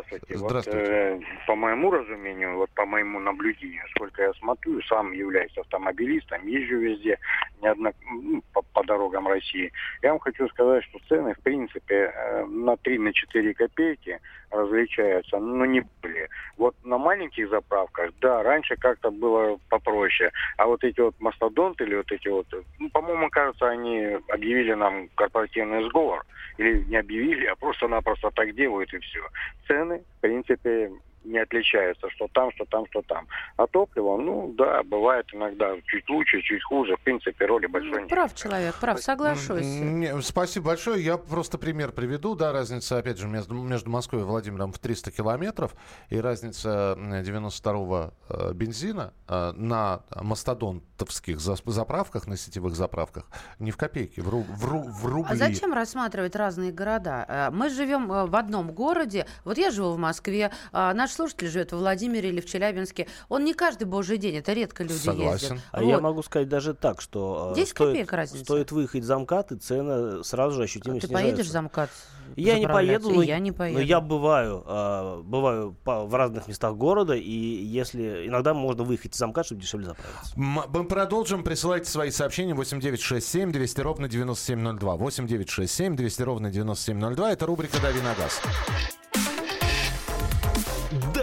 Здравствуйте. 0.08 0.38
Здравствуйте. 0.38 0.78
Вот, 0.78 1.22
э, 1.22 1.46
по 1.46 1.54
моему 1.56 1.90
разумению, 1.90 2.56
вот 2.56 2.70
по 2.70 2.86
моему 2.86 3.18
наблюдению, 3.18 3.82
сколько 3.94 4.22
я 4.22 4.32
смотрю, 4.34 4.80
сам 4.82 5.12
являюсь 5.12 5.56
автомобилистом, 5.58 6.46
езжу 6.46 6.78
везде, 6.78 7.18
неодно, 7.60 7.92
ну, 8.10 8.42
по, 8.52 8.62
по 8.62 8.84
дорогам 8.84 9.26
России. 9.26 9.72
Я 10.02 10.10
вам 10.10 10.20
хочу 10.20 10.48
сказать, 10.48 10.84
что 10.84 10.98
цены, 11.08 11.34
в 11.34 11.40
принципе, 11.40 12.12
э, 12.14 12.44
на 12.46 12.76
3-4 12.76 13.54
копейки 13.54 14.20
различаются, 14.50 15.38
но 15.38 15.66
не 15.66 15.82
более. 16.02 16.28
Вот 16.56 16.74
на 16.84 16.98
маленьких 16.98 17.48
заправках, 17.50 18.12
да, 18.20 18.42
раньше 18.42 18.76
как-то 18.76 19.10
было 19.10 19.58
попроще. 19.68 20.30
А 20.56 20.66
вот 20.66 20.84
эти 20.84 21.00
вот 21.00 21.14
мастодонты 21.18 21.84
или 21.84 21.96
вот 21.96 22.10
эти 22.12 22.28
вот, 22.28 22.46
ну, 22.78 22.90
по-моему, 22.90 23.28
кажется, 23.30 23.68
они 23.68 24.18
объявили 24.28 24.74
нам 24.74 25.08
корпоративный 25.16 25.88
сговор. 25.88 26.24
Или 26.58 26.84
не 26.84 26.96
объявили, 26.96 27.46
а 27.46 27.56
просто-напросто 27.56 28.30
так 28.30 28.54
делают 28.54 28.92
и 28.94 28.98
все. 28.98 29.20
Цены, 29.66 29.95
в 29.98 30.20
принципе, 30.20 30.90
не 31.26 31.38
отличаются, 31.38 32.08
что 32.10 32.28
там, 32.32 32.50
что 32.52 32.64
там, 32.64 32.86
что 32.90 33.02
там. 33.02 33.26
А 33.56 33.66
топливо, 33.66 34.16
ну 34.16 34.54
да, 34.56 34.82
бывает 34.82 35.26
иногда 35.32 35.74
чуть 35.86 36.08
лучше, 36.08 36.40
чуть 36.42 36.62
хуже. 36.62 36.96
В 36.96 37.00
принципе, 37.00 37.46
роли 37.46 37.66
большой 37.66 38.00
нет. 38.02 38.08
Прав 38.08 38.34
человек, 38.34 38.74
прав, 38.80 39.00
соглашусь. 39.00 39.64
Не, 39.64 40.20
спасибо 40.22 40.66
большое. 40.66 41.04
Я 41.04 41.18
просто 41.18 41.58
пример 41.58 41.92
приведу. 41.92 42.34
Да, 42.34 42.52
разница, 42.52 42.98
опять 42.98 43.18
же, 43.18 43.26
между, 43.28 43.54
между 43.54 43.90
Москвой 43.90 44.22
и 44.22 44.24
Владимиром 44.24 44.72
в 44.72 44.78
300 44.78 45.10
километров. 45.10 45.74
И 46.10 46.20
разница 46.20 46.96
92-го 46.98 48.12
э, 48.28 48.52
бензина 48.54 49.12
э, 49.28 49.52
на 49.52 50.02
мастодонтовских 50.14 51.40
заправках, 51.40 52.26
на 52.26 52.36
сетевых 52.36 52.74
заправках, 52.76 53.24
не 53.58 53.70
в 53.70 53.76
копейке, 53.76 54.22
в, 54.22 54.28
ру, 54.28 54.42
в, 54.48 54.64
ру, 54.64 54.82
в 54.82 55.06
рубли. 55.06 55.32
А 55.32 55.36
зачем 55.36 55.72
рассматривать 55.72 56.36
разные 56.36 56.72
города? 56.72 57.24
Э, 57.28 57.50
мы 57.50 57.70
живем 57.70 58.06
в 58.08 58.36
одном 58.36 58.72
городе. 58.72 59.26
Вот 59.44 59.58
я 59.58 59.70
живу 59.70 59.92
в 59.92 59.98
Москве, 59.98 60.52
а 60.72 60.94
наш 60.94 61.15
слушатель 61.16 61.48
живет 61.48 61.72
в 61.72 61.78
Владимире 61.78 62.28
или 62.28 62.40
в 62.40 62.46
Челябинске, 62.46 63.06
он 63.28 63.44
не 63.44 63.54
каждый 63.54 63.84
божий 63.84 64.18
день, 64.18 64.36
это 64.36 64.52
редко 64.52 64.82
люди 64.82 64.94
Согласен. 64.94 65.54
ездят. 65.54 65.68
А 65.72 65.82
вот. 65.82 65.88
я 65.88 66.00
могу 66.00 66.22
сказать 66.22 66.48
даже 66.48 66.74
так, 66.74 67.00
что 67.00 67.52
10 67.56 67.68
э, 67.68 67.74
стоит, 67.74 67.88
копеек 67.90 68.12
разница. 68.12 68.44
стоит 68.44 68.72
выехать 68.72 69.04
за 69.04 69.18
МКАД, 69.18 69.52
и 69.52 69.56
цены 69.56 70.24
сразу 70.24 70.56
же 70.56 70.64
ощутимо 70.64 70.96
а 70.96 71.00
ты 71.00 71.08
поедешь 71.08 71.50
за 71.50 71.62
МКАД? 71.62 71.90
Я 72.36 72.58
не 72.58 72.66
поеду, 72.66 73.10
но 73.10 73.22
я 73.22 73.38
не 73.38 73.52
поеду. 73.52 73.78
но 73.78 73.84
я 73.84 74.00
бываю, 74.00 74.64
э, 74.66 75.22
бываю 75.24 75.76
по, 75.84 76.04
в 76.04 76.14
разных 76.14 76.48
местах 76.48 76.74
города, 76.76 77.14
и 77.14 77.30
если 77.30 78.26
иногда 78.26 78.54
можно 78.54 78.84
выехать 78.84 79.14
за 79.14 79.26
МКАД, 79.26 79.46
чтобы 79.46 79.62
дешевле 79.62 79.86
заправиться. 79.86 80.32
Мы 80.36 80.84
продолжим. 80.84 81.42
Присылайте 81.42 81.90
свои 81.90 82.10
сообщения 82.10 82.54
8967 82.54 83.52
200 83.52 83.80
ровно 83.80 84.08
9702. 84.08 84.96
8967 84.96 85.96
200 85.96 86.22
ровно 86.22 86.50
9702. 86.50 87.32
Это 87.32 87.46
рубрика 87.46 87.80
«Дави 87.80 88.00
на 88.00 88.14
газ». 88.14 88.40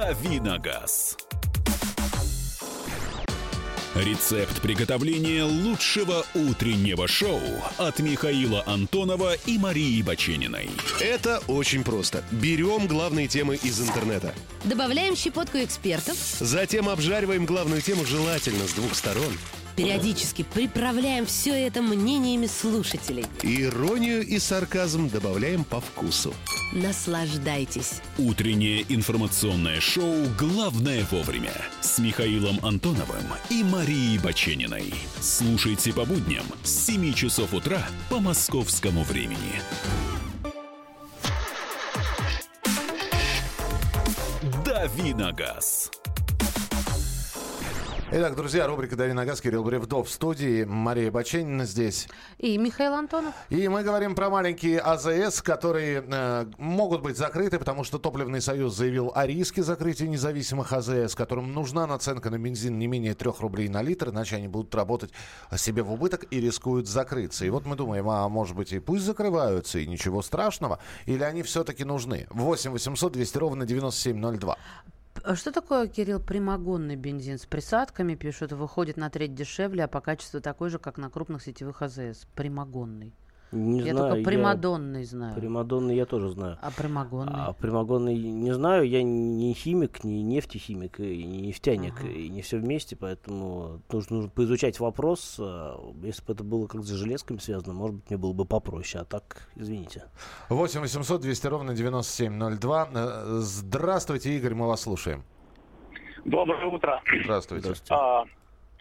«Давиногаз». 0.03 1.15
Рецепт 3.95 4.61
приготовления 4.61 5.45
лучшего 5.45 6.25
утреннего 6.33 7.07
шоу 7.07 7.39
от 7.77 7.99
Михаила 7.99 8.63
Антонова 8.65 9.35
и 9.45 9.57
Марии 9.57 10.01
Бачениной. 10.01 10.69
Это 10.99 11.41
очень 11.47 11.85
просто. 11.85 12.21
Берем 12.31 12.87
главные 12.87 13.29
темы 13.29 13.55
из 13.55 13.79
интернета. 13.79 14.33
Добавляем 14.63 15.15
щепотку 15.15 15.57
экспертов. 15.57 16.15
Затем 16.39 16.87
обжариваем 16.87 17.45
главную 17.45 17.81
тему 17.81 18.05
желательно 18.05 18.67
с 18.67 18.73
двух 18.73 18.95
сторон. 18.95 19.33
Периодически 19.75 20.43
приправляем 20.43 21.25
все 21.25 21.51
это 21.51 21.81
мнениями 21.81 22.45
слушателей. 22.45 23.25
Иронию 23.41 24.25
и 24.25 24.37
сарказм 24.37 25.09
добавляем 25.09 25.63
по 25.63 25.81
вкусу. 25.81 26.33
Наслаждайтесь. 26.73 28.01
Утреннее 28.17 28.85
информационное 28.89 29.81
шоу 29.81 30.15
«Главное 30.37 31.05
вовремя» 31.11 31.53
с 31.81 31.99
Михаилом 31.99 32.63
Антоновым 32.63 33.25
и 33.49 33.63
Марией 33.63 34.19
Бачениной. 34.19 34.93
Слушайте 35.19 35.91
по 35.91 36.05
будням 36.05 36.45
с 36.63 36.85
7 36.85 37.13
часов 37.13 37.53
утра 37.53 37.85
по 38.09 38.19
московскому 38.19 39.03
времени. 39.03 39.61
Давиногаз. 44.83 45.89
Итак, 48.15 48.35
друзья, 48.35 48.67
рубрика 48.67 48.95
«Дави 48.95 49.11
на 49.11 49.25
газ», 49.25 49.41
Кирилл 49.41 49.63
Бревдов 49.63 50.07
в 50.07 50.11
студии, 50.11 50.65
Мария 50.65 51.09
Баченина 51.09 51.65
здесь. 51.65 52.07
И 52.37 52.59
Михаил 52.59 52.93
Антонов. 52.93 53.33
И 53.49 53.67
мы 53.67 53.81
говорим 53.81 54.13
про 54.13 54.29
маленькие 54.29 54.79
АЗС, 54.81 55.41
которые 55.41 56.05
э, 56.07 56.45
могут 56.59 57.01
быть 57.01 57.17
закрыты, 57.17 57.57
потому 57.57 57.83
что 57.83 57.97
Топливный 57.97 58.39
союз 58.39 58.75
заявил 58.75 59.11
о 59.15 59.25
риске 59.25 59.63
закрытия 59.63 60.07
независимых 60.07 60.71
АЗС, 60.73 61.15
которым 61.15 61.53
нужна 61.53 61.87
наценка 61.87 62.29
на 62.29 62.37
бензин 62.37 62.77
не 62.77 62.85
менее 62.85 63.15
3 63.15 63.31
рублей 63.39 63.67
на 63.67 63.81
литр, 63.81 64.09
иначе 64.11 64.35
они 64.35 64.47
будут 64.47 64.75
работать 64.75 65.09
себе 65.57 65.81
в 65.81 65.91
убыток 65.91 66.25
и 66.29 66.39
рискуют 66.39 66.87
закрыться. 66.87 67.45
И 67.45 67.49
вот 67.49 67.65
мы 67.65 67.75
думаем, 67.75 68.07
а 68.11 68.29
может 68.29 68.55
быть 68.55 68.73
и 68.73 68.79
пусть 68.79 69.05
закрываются, 69.05 69.79
и 69.79 69.87
ничего 69.87 70.21
страшного, 70.21 70.77
или 71.07 71.23
они 71.23 71.41
все-таки 71.41 71.83
нужны? 71.83 72.27
8 72.29 72.69
800 72.73 73.11
200 73.11 73.37
ровно 73.39 73.65
9702. 73.65 74.55
А 75.25 75.37
Что 75.37 75.53
такое, 75.53 75.87
Кирилл, 75.87 76.19
прямогонный 76.19 76.97
бензин 76.97 77.37
с 77.37 77.45
присадками? 77.45 78.13
Пишут, 78.13 78.51
выходит 78.51 78.97
на 78.97 79.09
треть 79.09 79.33
дешевле, 79.33 79.85
а 79.85 79.87
по 79.87 80.01
качеству 80.01 80.41
такой 80.41 80.69
же, 80.69 80.79
как 80.79 80.97
на 80.97 81.09
крупных 81.09 81.41
сетевых 81.41 81.81
АЗС. 81.81 82.27
Прямогонный. 82.35 83.13
Не 83.53 83.81
я 83.81 83.93
знаю, 83.93 84.13
только 84.15 84.29
примадонный 84.29 85.03
знаю. 85.05 85.35
Примадонный 85.35 85.95
я 85.95 86.05
тоже 86.05 86.29
знаю. 86.29 86.57
А 86.61 86.71
прямогонный? 86.71 87.33
А 87.35 87.53
примагонный 87.53 88.15
не 88.15 88.51
знаю, 88.51 88.89
я 88.89 89.03
не 89.03 89.53
химик, 89.53 90.03
не 90.03 90.23
нефтехимик, 90.23 90.99
и 90.99 91.23
не 91.23 91.41
нефтяник, 91.47 91.93
Ага. 91.99 92.09
и 92.09 92.29
не 92.29 92.41
все 92.41 92.57
вместе, 92.57 92.95
поэтому 92.95 93.81
нужно, 93.91 94.15
нужно 94.15 94.31
поизучать 94.31 94.79
вопрос. 94.79 95.37
А, 95.39 95.79
Если 96.01 96.25
бы 96.25 96.33
это 96.33 96.43
было 96.43 96.65
как 96.65 96.81
с 96.81 96.89
железками 96.89 97.37
связано, 97.37 97.73
может 97.73 97.97
быть, 97.97 98.09
мне 98.09 98.17
было 98.17 98.33
бы 98.33 98.45
попроще, 98.45 99.03
а 99.03 99.05
так, 99.05 99.47
извините. 99.55 100.05
8 100.49 100.81
800 100.81 101.21
200 101.21 101.47
ровно 101.47 101.75
9702. 101.75 102.89
Э, 102.93 103.23
Здравствуйте, 103.39 104.35
Игорь, 104.35 104.55
мы 104.55 104.67
вас 104.67 104.81
слушаем. 104.81 105.23
Доброе 106.25 106.65
утро. 106.65 107.01
Здравствуйте. 107.23 107.61
Здравствуйте. 107.63 107.93
А, 107.93 108.23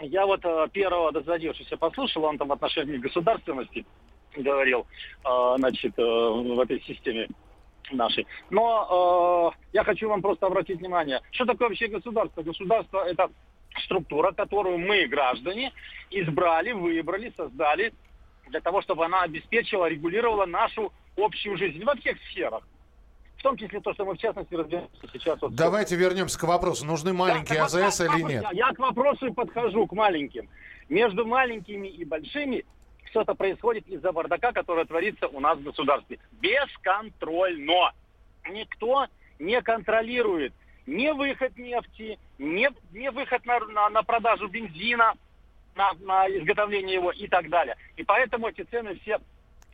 я 0.01 0.27
вот 0.27 0.45
э, 0.45 0.69
первого 0.73 1.13
дозадевшегося 1.13 1.77
послушал, 1.77 2.25
он 2.25 2.39
там 2.39 2.49
в 2.49 2.53
отношении 2.53 2.97
государственности 2.97 3.85
говорил, 4.37 4.87
а, 5.25 5.57
значит, 5.59 5.99
э, 5.99 6.03
в 6.03 6.61
этой 6.61 6.81
системе 6.83 7.29
нашей. 7.91 8.27
Но 8.51 9.53
э, 9.53 9.59
я 9.73 9.85
хочу 9.85 10.09
вам 10.09 10.23
просто 10.23 10.47
обратить 10.47 10.79
внимание, 10.79 11.21
что 11.31 11.45
такое 11.45 11.69
вообще 11.69 11.89
государство? 11.89 12.43
Государство 12.43 13.05
это 13.05 13.31
структура, 13.85 14.33
которую 14.33 14.79
мы, 14.79 15.07
граждане, 15.07 15.73
избрали, 16.11 16.73
выбрали, 16.73 17.33
создали 17.37 17.93
для 18.49 18.61
того, 18.61 18.83
чтобы 18.83 19.05
она 19.05 19.23
обеспечивала, 19.23 19.87
регулировала 19.87 20.47
нашу 20.47 20.93
общую 21.17 21.57
жизнь 21.57 21.83
во 21.85 21.95
всех 21.97 22.19
сферах. 22.31 22.67
В 23.39 23.43
том 23.43 23.57
числе 23.57 23.81
то, 23.81 23.93
что 23.95 24.05
мы 24.05 24.15
в 24.15 24.19
частности 24.19 24.55
разбираемся 24.55 25.09
сейчас. 25.13 25.41
Вот 25.41 25.55
Давайте 25.55 25.97
вернемся 25.97 26.39
к 26.39 26.45
вопросу. 26.45 26.87
Нужны 26.87 27.13
маленькие 27.13 27.59
Да, 27.59 27.65
АЗС 27.65 27.99
да, 27.99 28.07
или 28.07 28.23
нет? 28.23 28.43
Я, 28.45 28.69
я 28.69 28.73
к 28.73 28.79
вопросу 28.79 29.27
и 29.27 29.33
подхожу, 29.33 29.87
к 29.87 29.93
маленьким. 29.93 30.49
Между 30.89 31.27
маленькими 31.27 31.89
и 31.89 32.05
большими 32.05 32.65
это 33.21 33.35
происходит 33.35 33.87
из-за 33.87 34.13
бардака, 34.13 34.53
который 34.53 34.85
творится 34.87 35.29
у 35.29 35.41
нас 35.41 35.59
в 35.59 35.63
государстве. 35.63 36.19
Бесконтрольно. 36.33 37.93
Никто 38.49 39.07
не 39.39 39.61
контролирует 39.63 40.53
ни 40.87 41.11
выход 41.11 41.57
нефти, 41.57 42.19
ни, 42.39 42.69
ни 42.93 43.09
выход 43.09 43.45
на, 43.47 43.61
на, 43.61 43.89
на 43.91 44.03
продажу 44.03 44.49
бензина, 44.49 45.15
на, 45.77 45.93
на 46.01 46.29
изготовление 46.29 46.95
его 46.95 47.13
и 47.13 47.29
так 47.29 47.49
далее. 47.49 47.77
И 47.97 48.03
поэтому 48.03 48.49
эти 48.49 48.63
цены 48.63 48.99
все 49.01 49.21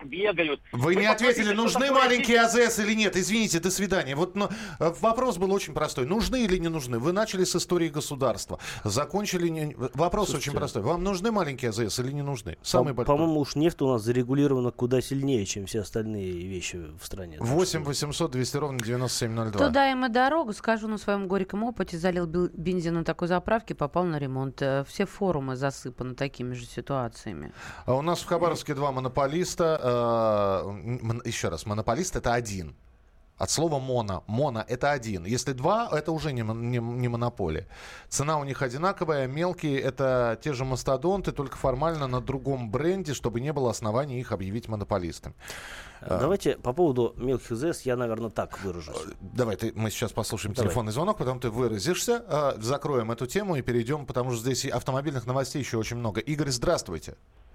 бегают. 0.05 0.61
Вы 0.73 0.95
не 0.97 1.07
ответили, 1.07 1.53
нужны 1.53 1.91
маленькие 1.91 2.41
АЗС 2.43 2.79
или 2.81 2.95
нет. 2.95 3.17
Извините, 3.17 3.61
до 3.61 3.71
свидания. 3.71 4.15
Вот 4.15 4.35
но, 4.37 4.49
э, 4.79 4.93
вопрос 5.01 5.37
был 5.39 5.53
очень 5.53 5.75
простой. 5.75 6.07
Нужны 6.07 6.45
или 6.45 6.59
не 6.59 6.69
нужны? 6.69 6.99
Вы 6.99 7.13
начали 7.13 7.45
с 7.45 7.55
истории 7.57 7.89
государства. 7.89 8.59
Закончили... 8.85 9.49
не- 9.49 9.77
Вопрос 9.95 10.29
Слушайте, 10.31 10.51
очень 10.51 10.59
простой. 10.59 10.83
Вам 10.83 11.03
нужны 11.05 11.31
маленькие 11.31 11.71
АЗС 11.71 11.99
или 12.01 12.13
не 12.13 12.23
нужны? 12.23 12.57
Самый 12.63 12.93
По- 12.93 12.99
большой. 12.99 13.17
По-моему, 13.17 13.41
уж 13.41 13.55
нефть 13.57 13.81
у 13.83 13.89
нас 13.89 14.03
зарегулирована 14.03 14.71
куда 14.71 15.01
сильнее, 15.01 15.45
чем 15.47 15.67
все 15.67 15.81
остальные 15.81 16.33
вещи 16.47 16.77
в 17.01 17.05
стране. 17.05 17.39
Так 17.39 17.47
8 17.47 17.81
что- 17.81 17.89
800 17.89 18.31
200 18.31 18.57
ровно 18.57 18.79
9702. 18.79 19.67
Туда 19.67 19.91
им 19.91 20.05
и 20.05 20.09
дорогу, 20.09 20.53
скажу 20.53 20.89
на 20.89 20.99
своем 20.99 21.29
горьком 21.29 21.65
опыте, 21.65 21.99
залил 21.99 22.27
бензин 22.27 22.95
на 22.95 23.05
такой 23.05 23.29
заправке, 23.29 23.75
попал 23.75 24.05
на 24.05 24.19
ремонт. 24.19 24.61
Э, 24.63 24.85
Все 24.89 25.07
форумы 25.07 25.57
засыпаны 25.57 26.15
такими 26.15 26.55
же 26.55 26.67
ситуациями. 26.67 27.53
А 27.87 27.95
у 27.95 28.03
нас 28.03 28.21
в 28.21 28.27
Хабаровске 28.27 28.75
два 28.75 28.93
монополиста. 28.93 29.81
Э, 29.89 31.21
еще 31.25 31.49
раз, 31.49 31.67
монополист 31.67 32.17
это 32.17 32.35
один. 32.35 32.75
От 33.39 33.51
слова 33.51 33.79
моно. 33.79 34.25
Моно 34.27 34.65
это 34.67 34.91
один. 34.91 35.25
Если 35.25 35.53
два, 35.53 35.89
это 35.93 36.11
уже 36.11 36.33
не, 36.33 36.43
не, 36.43 36.79
не 36.79 37.09
монополия. 37.09 37.69
Цена 38.09 38.39
у 38.39 38.45
них 38.45 38.63
одинаковая. 38.63 39.29
Мелкие 39.29 39.81
это 39.81 40.39
те 40.43 40.53
же 40.53 40.65
мастодонты, 40.65 41.31
только 41.31 41.57
формально 41.57 42.09
на 42.09 42.21
другом 42.21 42.69
бренде, 42.69 43.15
чтобы 43.15 43.41
не 43.41 43.53
было 43.53 43.71
оснований 43.71 44.19
их 44.19 44.33
объявить 44.33 44.67
монополистами. 44.67 45.37
А, 46.01 46.19
Давайте 46.19 46.57
по 46.57 46.73
поводу 46.73 47.15
мелких 47.17 47.57
ЗС 47.57 47.83
я, 47.83 47.97
наверное, 47.97 48.31
так 48.31 48.61
выражусь. 48.61 48.97
Давай, 49.21 49.55
ты, 49.55 49.73
мы 49.73 49.91
сейчас 49.91 50.13
послушаем 50.13 50.55
Давай. 50.55 50.69
телефонный 50.69 50.93
звонок, 50.93 51.19
потом 51.19 51.39
ты 51.39 51.51
выразишься, 51.51 52.25
э, 52.27 52.61
закроем 52.61 53.13
эту 53.13 53.27
тему 53.27 53.55
и 53.55 53.63
перейдем, 53.63 54.05
потому 54.05 54.33
что 54.33 54.41
здесь 54.41 54.67
автомобильных 54.67 55.27
новостей 55.27 55.63
еще 55.63 55.77
очень 55.77 55.97
много. 55.97 56.21
Игорь, 56.21 56.51
здравствуйте. 56.51 57.15
Здравствуйте, 57.15 57.48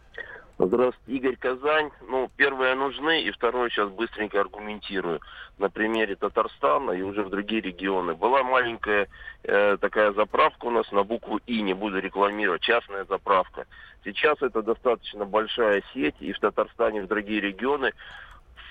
Игорь 1.08 1.36
Казань. 1.36 1.92
Ну, 2.08 2.30
первое 2.38 2.76
нужны, 2.76 3.24
и 3.24 3.32
второе 3.32 3.70
сейчас 3.70 3.90
быстренько 3.90 4.40
аргументирую. 4.40 5.20
На 5.58 5.70
примере 5.70 6.16
Татарстана 6.16 6.92
и 6.92 7.02
уже 7.02 7.24
в 7.24 7.30
другие 7.30 7.62
регионы. 7.62 8.14
Была 8.14 8.44
маленькая 8.44 9.08
э, 9.44 9.78
такая 9.80 10.12
заправка 10.14 10.66
у 10.66 10.72
нас 10.72 10.92
на 10.92 11.04
букву 11.04 11.40
И, 11.46 11.62
не 11.62 11.74
буду 11.74 12.00
рекламировать, 12.00 12.62
частная 12.62 13.06
заправка. 13.06 13.66
Сейчас 14.04 14.42
это 14.42 14.62
достаточно 14.62 15.26
большая 15.26 15.84
сеть, 15.94 16.16
и 16.20 16.34
в 16.34 16.40
Татарстане, 16.40 17.00
и 17.00 17.02
в 17.02 17.08
другие 17.08 17.42
регионы. 17.42 17.94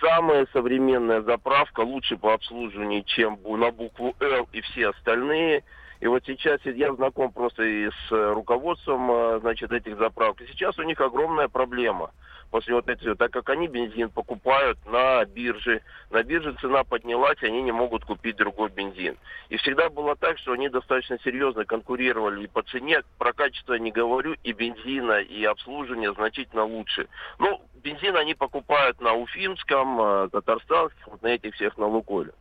Самая 0.00 0.46
современная 0.52 1.22
заправка, 1.22 1.80
лучше 1.80 2.16
по 2.16 2.34
обслуживанию, 2.34 3.04
чем 3.04 3.38
на 3.44 3.70
букву 3.70 4.14
Л 4.20 4.48
и 4.52 4.60
все 4.60 4.88
остальные. 4.88 5.62
И 6.02 6.06
вот 6.08 6.24
сейчас 6.26 6.58
я 6.64 6.92
знаком 6.94 7.30
просто 7.30 7.62
и 7.62 7.88
с 7.88 8.10
э, 8.10 8.32
руководством, 8.32 9.08
э, 9.08 9.38
значит, 9.38 9.70
этих 9.70 9.96
заправок. 9.98 10.40
И 10.40 10.48
сейчас 10.48 10.76
у 10.80 10.82
них 10.82 11.00
огромная 11.00 11.46
проблема. 11.46 12.10
После 12.50 12.74
вот 12.74 12.88
этого, 12.88 13.14
так 13.14 13.30
как 13.32 13.48
они 13.50 13.68
бензин 13.68 14.10
покупают 14.10 14.78
на 14.84 15.24
бирже, 15.24 15.80
на 16.10 16.24
бирже 16.24 16.56
цена 16.60 16.82
поднялась, 16.82 17.40
они 17.44 17.62
не 17.62 17.70
могут 17.70 18.04
купить 18.04 18.34
другой 18.34 18.70
бензин. 18.70 19.16
И 19.48 19.56
всегда 19.58 19.90
было 19.90 20.16
так, 20.16 20.38
что 20.38 20.50
они 20.50 20.68
достаточно 20.68 21.20
серьезно 21.20 21.64
конкурировали 21.64 22.42
и 22.42 22.48
по 22.48 22.64
цене, 22.64 23.02
про 23.16 23.32
качество 23.32 23.74
не 23.74 23.92
говорю, 23.92 24.34
и 24.42 24.52
бензина, 24.52 25.20
и 25.20 25.44
обслуживание 25.44 26.12
значительно 26.14 26.64
лучше. 26.64 27.06
Ну, 27.38 27.62
бензин 27.76 28.16
они 28.16 28.34
покупают 28.34 29.00
на 29.00 29.14
Уфимском, 29.14 30.00
э, 30.00 30.28
Татарстанском, 30.32 31.12
вот 31.12 31.22
на 31.22 31.28
этих 31.28 31.54
всех 31.54 31.78
на 31.78 31.86
Лукойле. 31.86 32.32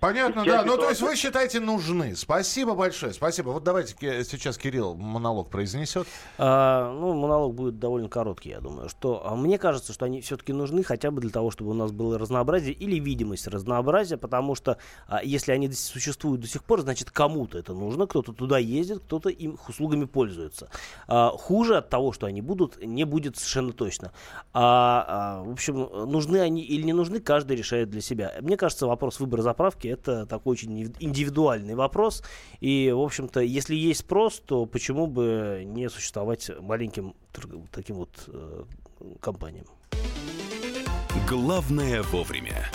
Понятно, 0.00 0.44
да. 0.44 0.64
Ну, 0.64 0.76
то 0.76 0.88
есть 0.88 1.00
вы 1.00 1.16
считаете 1.16 1.60
нужны. 1.60 2.16
Спасибо 2.16 2.74
большое. 2.74 3.12
Спасибо. 3.12 3.50
Вот 3.50 3.64
давайте 3.64 3.94
сейчас 4.24 4.58
Кирилл 4.58 4.94
монолог 4.94 5.50
произнесет. 5.50 6.06
А, 6.38 6.92
ну, 6.92 7.14
монолог 7.14 7.54
будет 7.54 7.78
довольно 7.78 8.08
короткий, 8.08 8.50
я 8.50 8.60
думаю. 8.60 8.88
Что, 8.88 9.26
а 9.26 9.34
мне 9.36 9.58
кажется, 9.58 9.92
что 9.92 10.04
они 10.04 10.20
все-таки 10.20 10.52
нужны 10.52 10.82
хотя 10.82 11.10
бы 11.10 11.20
для 11.20 11.30
того, 11.30 11.50
чтобы 11.50 11.70
у 11.70 11.74
нас 11.74 11.92
было 11.92 12.18
разнообразие 12.18 12.74
или 12.74 12.98
видимость 12.98 13.46
разнообразия, 13.46 14.16
потому 14.16 14.54
что 14.54 14.78
а, 15.06 15.22
если 15.22 15.52
они 15.52 15.70
существуют 15.72 16.40
до 16.40 16.48
сих 16.48 16.64
пор, 16.64 16.82
значит 16.82 17.10
кому-то 17.10 17.58
это 17.58 17.72
нужно, 17.72 18.06
кто-то 18.06 18.32
туда 18.32 18.58
ездит, 18.58 19.00
кто-то 19.00 19.28
им 19.28 19.58
услугами 19.68 20.04
пользуется. 20.04 20.70
А, 21.06 21.30
хуже 21.30 21.76
от 21.78 21.88
того, 21.88 22.12
что 22.12 22.26
они 22.26 22.40
будут, 22.40 22.82
не 22.82 23.04
будет 23.04 23.36
совершенно 23.36 23.72
точно. 23.72 24.12
А, 24.52 25.04
а, 25.08 25.42
в 25.44 25.52
общем, 25.52 25.88
нужны 26.06 26.38
они 26.38 26.62
или 26.62 26.82
не 26.82 26.92
нужны, 26.92 27.20
каждый 27.20 27.56
решает 27.56 27.90
для 27.90 28.00
себя. 28.00 28.34
Мне 28.40 28.56
кажется, 28.56 28.86
вопрос 28.86 29.20
выбора 29.20 29.42
заправки 29.42 29.83
страховки, 29.84 29.86
это 29.86 30.26
такой 30.26 30.52
очень 30.52 30.92
индивидуальный 31.00 31.74
вопрос. 31.74 32.22
И, 32.60 32.92
в 32.94 33.00
общем-то, 33.00 33.40
если 33.40 33.74
есть 33.74 34.00
спрос, 34.00 34.40
то 34.44 34.66
почему 34.66 35.06
бы 35.06 35.62
не 35.66 35.88
существовать 35.88 36.50
маленьким 36.60 37.14
таким 37.70 37.96
вот 37.96 38.10
э, 38.28 38.64
компаниям? 39.20 39.66
Главное 41.28 42.02
вовремя. 42.02 42.70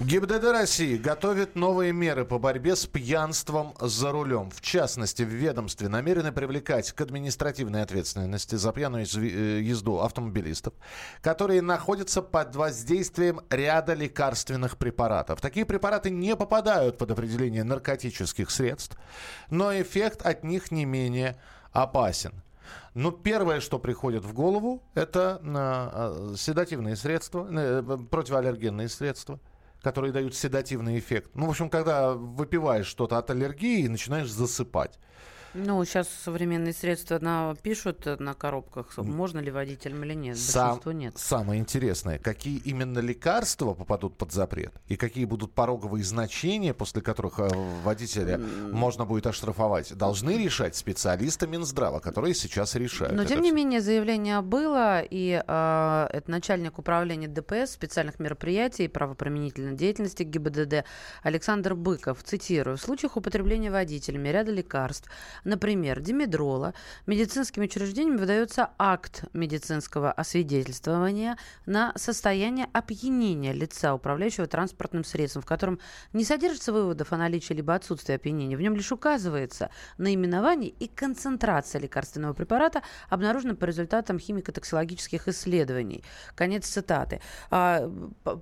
ГИБДД 0.00 0.44
России 0.46 0.96
готовит 0.96 1.54
новые 1.54 1.92
меры 1.92 2.24
по 2.24 2.40
борьбе 2.40 2.74
с 2.74 2.84
пьянством 2.84 3.74
за 3.80 4.10
рулем. 4.10 4.50
В 4.50 4.60
частности, 4.60 5.22
в 5.22 5.28
ведомстве 5.28 5.86
намерены 5.88 6.32
привлекать 6.32 6.90
к 6.90 7.00
административной 7.00 7.82
ответственности 7.82 8.56
за 8.56 8.72
пьяную 8.72 9.04
э, 9.04 9.60
езду 9.60 10.00
автомобилистов, 10.00 10.74
которые 11.22 11.62
находятся 11.62 12.22
под 12.22 12.56
воздействием 12.56 13.40
ряда 13.50 13.94
лекарственных 13.94 14.78
препаратов. 14.78 15.40
Такие 15.40 15.64
препараты 15.64 16.10
не 16.10 16.34
попадают 16.34 16.98
под 16.98 17.12
определение 17.12 17.62
наркотических 17.62 18.50
средств, 18.50 18.98
но 19.48 19.72
эффект 19.80 20.26
от 20.26 20.42
них 20.42 20.72
не 20.72 20.86
менее 20.86 21.40
опасен. 21.70 22.42
Ну, 22.94 23.12
первое, 23.12 23.60
что 23.60 23.78
приходит 23.78 24.24
в 24.24 24.32
голову, 24.32 24.82
это 24.94 25.40
э, 25.40 26.34
седативные 26.36 26.96
средства, 26.96 27.46
э, 27.48 27.98
противоаллергенные 28.10 28.88
средства– 28.88 29.38
которые 29.84 30.12
дают 30.12 30.34
седативный 30.34 30.98
эффект. 30.98 31.30
Ну, 31.34 31.46
в 31.46 31.50
общем, 31.50 31.68
когда 31.68 32.14
выпиваешь 32.14 32.86
что-то 32.86 33.18
от 33.18 33.30
аллергии, 33.30 33.86
начинаешь 33.86 34.30
засыпать. 34.30 34.98
Ну, 35.54 35.84
сейчас 35.84 36.08
современные 36.08 36.72
средства 36.72 37.18
на, 37.20 37.54
пишут 37.62 38.06
на 38.18 38.34
коробках, 38.34 38.96
можно 38.98 39.38
ли 39.38 39.52
водителям 39.52 40.02
или 40.04 40.14
нет. 40.14 40.36
Сам, 40.36 40.80
нет. 40.86 41.16
Самое 41.16 41.60
интересное, 41.60 42.18
какие 42.18 42.58
именно 42.58 42.98
лекарства 42.98 43.72
попадут 43.74 44.16
под 44.16 44.32
запрет 44.32 44.72
и 44.88 44.96
какие 44.96 45.24
будут 45.24 45.52
пороговые 45.52 46.02
значения, 46.02 46.74
после 46.74 47.02
которых 47.02 47.38
э, 47.38 47.48
водителя 47.84 48.38
можно 48.38 49.04
будет 49.04 49.28
оштрафовать, 49.28 49.94
должны 49.96 50.36
решать 50.42 50.74
специалисты 50.74 51.46
Минздрава, 51.46 52.00
которые 52.00 52.34
сейчас 52.34 52.74
решают. 52.74 53.14
Но, 53.14 53.24
тем 53.24 53.40
не 53.40 53.50
все. 53.50 53.56
менее, 53.56 53.80
заявление 53.80 54.40
было, 54.40 55.02
и 55.02 55.40
э, 55.46 56.06
это 56.10 56.30
начальник 56.30 56.78
управления 56.80 57.28
ДПС, 57.28 57.72
специальных 57.72 58.18
мероприятий 58.18 58.86
и 58.86 58.88
правоприменительной 58.88 59.76
деятельности 59.76 60.24
ГИБДД 60.24 60.84
Александр 61.22 61.74
Быков, 61.74 62.24
цитирую, 62.24 62.76
в 62.76 62.80
случаях 62.80 63.16
употребления 63.16 63.70
водителями 63.70 64.28
ряда 64.30 64.50
лекарств 64.50 65.08
Например, 65.44 66.00
димедрола. 66.00 66.74
Медицинским 67.06 67.62
учреждениям 67.62 68.16
выдается 68.16 68.70
акт 68.78 69.24
медицинского 69.32 70.10
освидетельствования 70.10 71.36
на 71.66 71.92
состояние 71.96 72.66
опьянения 72.72 73.52
лица, 73.52 73.94
управляющего 73.94 74.46
транспортным 74.46 75.04
средством, 75.04 75.42
в 75.42 75.46
котором 75.46 75.78
не 76.12 76.24
содержится 76.24 76.72
выводов 76.72 77.12
о 77.12 77.18
наличии 77.18 77.52
либо 77.52 77.74
отсутствии 77.74 78.14
опьянения. 78.14 78.56
В 78.56 78.60
нем 78.60 78.74
лишь 78.74 78.90
указывается 78.90 79.70
наименование 79.98 80.70
и 80.70 80.88
концентрация 80.88 81.80
лекарственного 81.80 82.32
препарата, 82.32 82.82
обнаружена 83.08 83.54
по 83.54 83.66
результатам 83.66 84.16
химико-токсикологических 84.18 85.28
исследований. 85.28 86.02
Конец 86.34 86.66
цитаты. 86.66 87.20
А, 87.50 87.90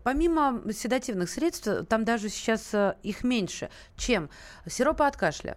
помимо 0.04 0.62
седативных 0.72 1.28
средств, 1.30 1.68
там 1.88 2.04
даже 2.04 2.28
сейчас 2.28 2.72
э, 2.72 2.94
их 3.02 3.24
меньше, 3.24 3.70
чем 3.96 4.30
сиропа 4.66 5.06
от 5.06 5.16
кашля, 5.16 5.56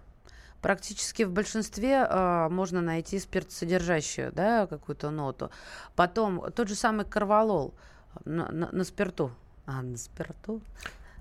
практически 0.66 1.22
в 1.22 1.32
большинстве 1.32 2.08
э, 2.10 2.50
можно 2.50 2.82
найти 2.82 3.20
спиртсодержащую 3.20 4.32
да, 4.32 4.66
какую-то 4.66 5.12
ноту. 5.12 5.52
Потом 5.96 6.52
тот 6.56 6.68
же 6.70 6.74
самый 6.74 7.06
карвалол 7.06 7.76
на, 8.26 8.52
на, 8.52 8.72
на 8.72 8.84
спирту. 8.84 9.30
А, 9.68 9.84
на 9.84 9.96
спирту? 9.96 10.62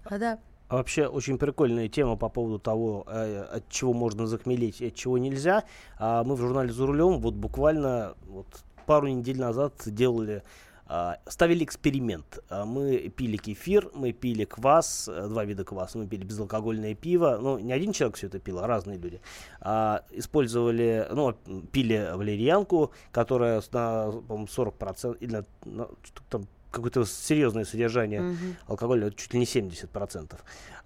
А, 0.07 0.17
да. 0.17 0.39
А 0.69 0.77
вообще 0.77 1.09
очень 1.09 1.37
прикольная 1.37 1.91
тема 1.91 2.17
по 2.17 2.31
поводу 2.31 2.59
того, 2.59 3.05
э, 3.07 3.43
от 3.43 3.69
чего 3.69 3.93
можно 3.93 4.27
захмелеть 4.27 4.81
и 4.81 4.87
от 4.87 4.95
чего 4.95 5.19
нельзя. 5.19 5.65
А 5.99 6.25
мы 6.25 6.37
в 6.37 6.41
журнале 6.41 6.73
«За 6.73 6.87
рулем» 6.87 7.21
вот 7.21 7.35
буквально 7.35 8.15
вот 8.27 8.47
пару 8.87 9.09
недель 9.09 9.39
назад 9.39 9.75
делали 9.85 10.43
ставили 11.27 11.65
эксперимент. 11.65 12.41
А, 12.51 12.65
мы 12.65 13.09
пили 13.09 13.37
кефир, 13.37 13.91
мы 13.95 14.13
пили 14.13 14.45
квас, 14.45 15.09
э, 15.09 15.29
два 15.29 15.45
вида 15.45 15.65
кваса, 15.65 15.99
мы 15.99 16.07
пили 16.07 16.25
безалкогольное 16.25 16.95
пиво. 16.95 17.39
Ну, 17.41 17.59
не 17.59 17.73
один 17.73 17.93
человек 17.93 18.17
все 18.17 18.27
это 18.27 18.39
пил, 18.39 18.59
а 18.59 18.67
разные 18.67 18.99
люди. 18.99 19.21
А, 19.61 20.05
использовали, 20.11 21.07
ну, 21.11 21.33
пили 21.73 22.11
валерьянку, 22.15 22.93
которая 23.13 23.63
на, 23.73 24.13
по-моему, 24.29 24.47
40% 24.47 25.17
или 25.21 25.33
на, 25.33 25.45
на, 25.65 25.89
там 26.29 26.47
какое-то 26.75 27.05
серьезное 27.05 27.65
содержание 27.65 28.23
угу. 28.23 28.37
алкоголя, 28.69 29.11
чуть 29.11 29.33
ли 29.33 29.41
не 29.41 29.47
70%. 29.47 30.35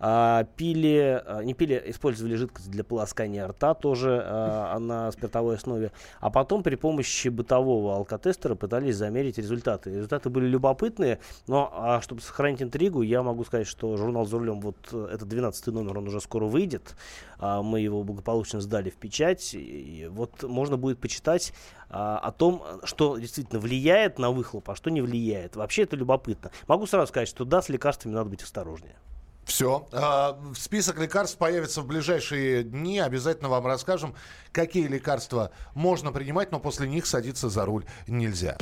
А, 0.00 0.44
пили, 0.56 1.22
а, 1.24 1.42
не 1.42 1.54
пили, 1.54 1.82
использовали 1.86 2.36
жидкость 2.36 2.70
для 2.70 2.84
полоскания 2.84 3.46
рта 3.46 3.74
тоже 3.74 4.22
а, 4.24 4.78
на 4.78 5.10
спиртовой 5.10 5.56
основе. 5.56 5.90
А 6.20 6.30
потом 6.30 6.62
при 6.62 6.76
помощи 6.76 7.28
бытового 7.28 7.96
алкотестера 7.96 8.54
пытались 8.54 8.96
замерить 8.96 9.38
результаты. 9.38 9.90
Результаты 9.90 10.30
были 10.30 10.46
любопытные, 10.46 11.18
но 11.46 11.70
а, 11.72 12.00
чтобы 12.00 12.20
сохранить 12.20 12.62
интригу, 12.62 13.02
я 13.02 13.22
могу 13.22 13.44
сказать, 13.44 13.66
что 13.66 13.96
журнал 13.96 14.26
«За 14.26 14.38
рулем», 14.38 14.60
вот 14.60 14.76
этот 14.92 15.28
12 15.28 15.66
номер, 15.68 15.98
он 15.98 16.08
уже 16.08 16.20
скоро 16.20 16.44
выйдет. 16.44 16.94
А, 17.38 17.62
мы 17.62 17.80
его 17.80 18.02
благополучно 18.02 18.60
сдали 18.60 18.90
в 18.90 18.96
печать. 18.96 19.54
И 19.54 20.08
вот 20.10 20.42
можно 20.42 20.76
будет 20.76 20.98
почитать 20.98 21.52
а, 21.90 22.18
о 22.18 22.32
том, 22.32 22.62
что 22.84 23.18
действительно 23.18 23.60
влияет 23.60 24.18
на 24.18 24.30
выхлоп, 24.30 24.70
а 24.70 24.76
что 24.76 24.90
не 24.90 25.00
влияет. 25.00 25.56
Вообще 25.56 25.82
это 25.82 25.96
любопытно. 25.96 26.50
Могу 26.66 26.86
сразу 26.86 27.08
сказать, 27.08 27.28
что 27.28 27.44
да, 27.44 27.62
с 27.62 27.68
лекарствами 27.68 28.12
надо 28.12 28.30
быть 28.30 28.42
осторожнее. 28.42 28.96
Все. 29.44 29.88
А, 29.92 30.38
список 30.54 30.98
лекарств 30.98 31.38
появится 31.38 31.80
в 31.80 31.86
ближайшие 31.86 32.62
дни. 32.62 32.98
Обязательно 32.98 33.48
вам 33.48 33.66
расскажем, 33.66 34.14
какие 34.52 34.86
лекарства 34.86 35.52
можно 35.74 36.12
принимать, 36.12 36.52
но 36.52 36.60
после 36.60 36.86
них 36.86 37.06
садиться 37.06 37.48
за 37.48 37.64
руль 37.64 37.86
нельзя. 38.06 38.58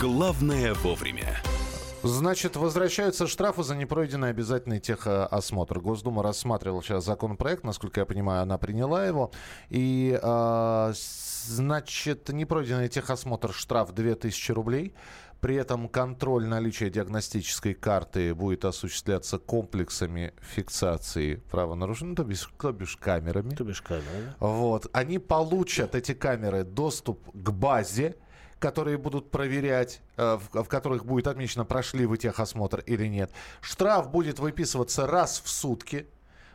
Главное 0.00 0.72
вовремя. 0.74 1.42
Значит, 2.02 2.56
возвращаются 2.56 3.28
штрафы 3.28 3.62
за 3.62 3.76
непройденный 3.76 4.30
обязательный 4.30 4.80
техосмотр. 4.80 5.80
Госдума 5.80 6.22
рассматривала 6.22 6.82
сейчас 6.82 7.04
законопроект, 7.04 7.62
насколько 7.62 8.00
я 8.00 8.06
понимаю, 8.06 8.42
она 8.42 8.58
приняла 8.58 9.06
его. 9.06 9.30
И, 9.68 10.18
э, 10.20 10.92
значит, 11.46 12.28
непройденный 12.28 12.88
техосмотр 12.88 13.52
штраф 13.52 13.92
2000 13.92 14.52
рублей. 14.52 14.94
При 15.40 15.56
этом 15.56 15.88
контроль 15.88 16.46
наличия 16.46 16.88
диагностической 16.88 17.74
карты 17.74 18.32
будет 18.34 18.64
осуществляться 18.64 19.38
комплексами 19.38 20.34
фиксации 20.40 21.36
правонарушений, 21.50 22.14
то 22.14 22.22
бишь, 22.22 22.48
то 22.60 22.72
бишь 22.72 22.96
камерами. 22.96 23.54
То 23.54 23.64
бишь 23.64 23.82
камерами. 23.82 24.34
Вот. 24.38 24.86
Они 24.92 25.18
получат, 25.18 25.96
эти 25.96 26.14
камеры, 26.14 26.62
доступ 26.62 27.28
к 27.32 27.50
базе, 27.50 28.16
которые 28.62 28.96
будут 28.96 29.30
проверять, 29.30 30.00
э, 30.16 30.38
в, 30.52 30.64
которых 30.68 31.04
будет 31.04 31.26
отмечено, 31.26 31.64
прошли 31.64 32.06
вы 32.06 32.16
техосмотр 32.16 32.80
или 32.86 33.08
нет. 33.08 33.30
Штраф 33.60 34.10
будет 34.10 34.38
выписываться 34.38 35.06
раз 35.06 35.42
в 35.44 35.48
сутки 35.48 36.06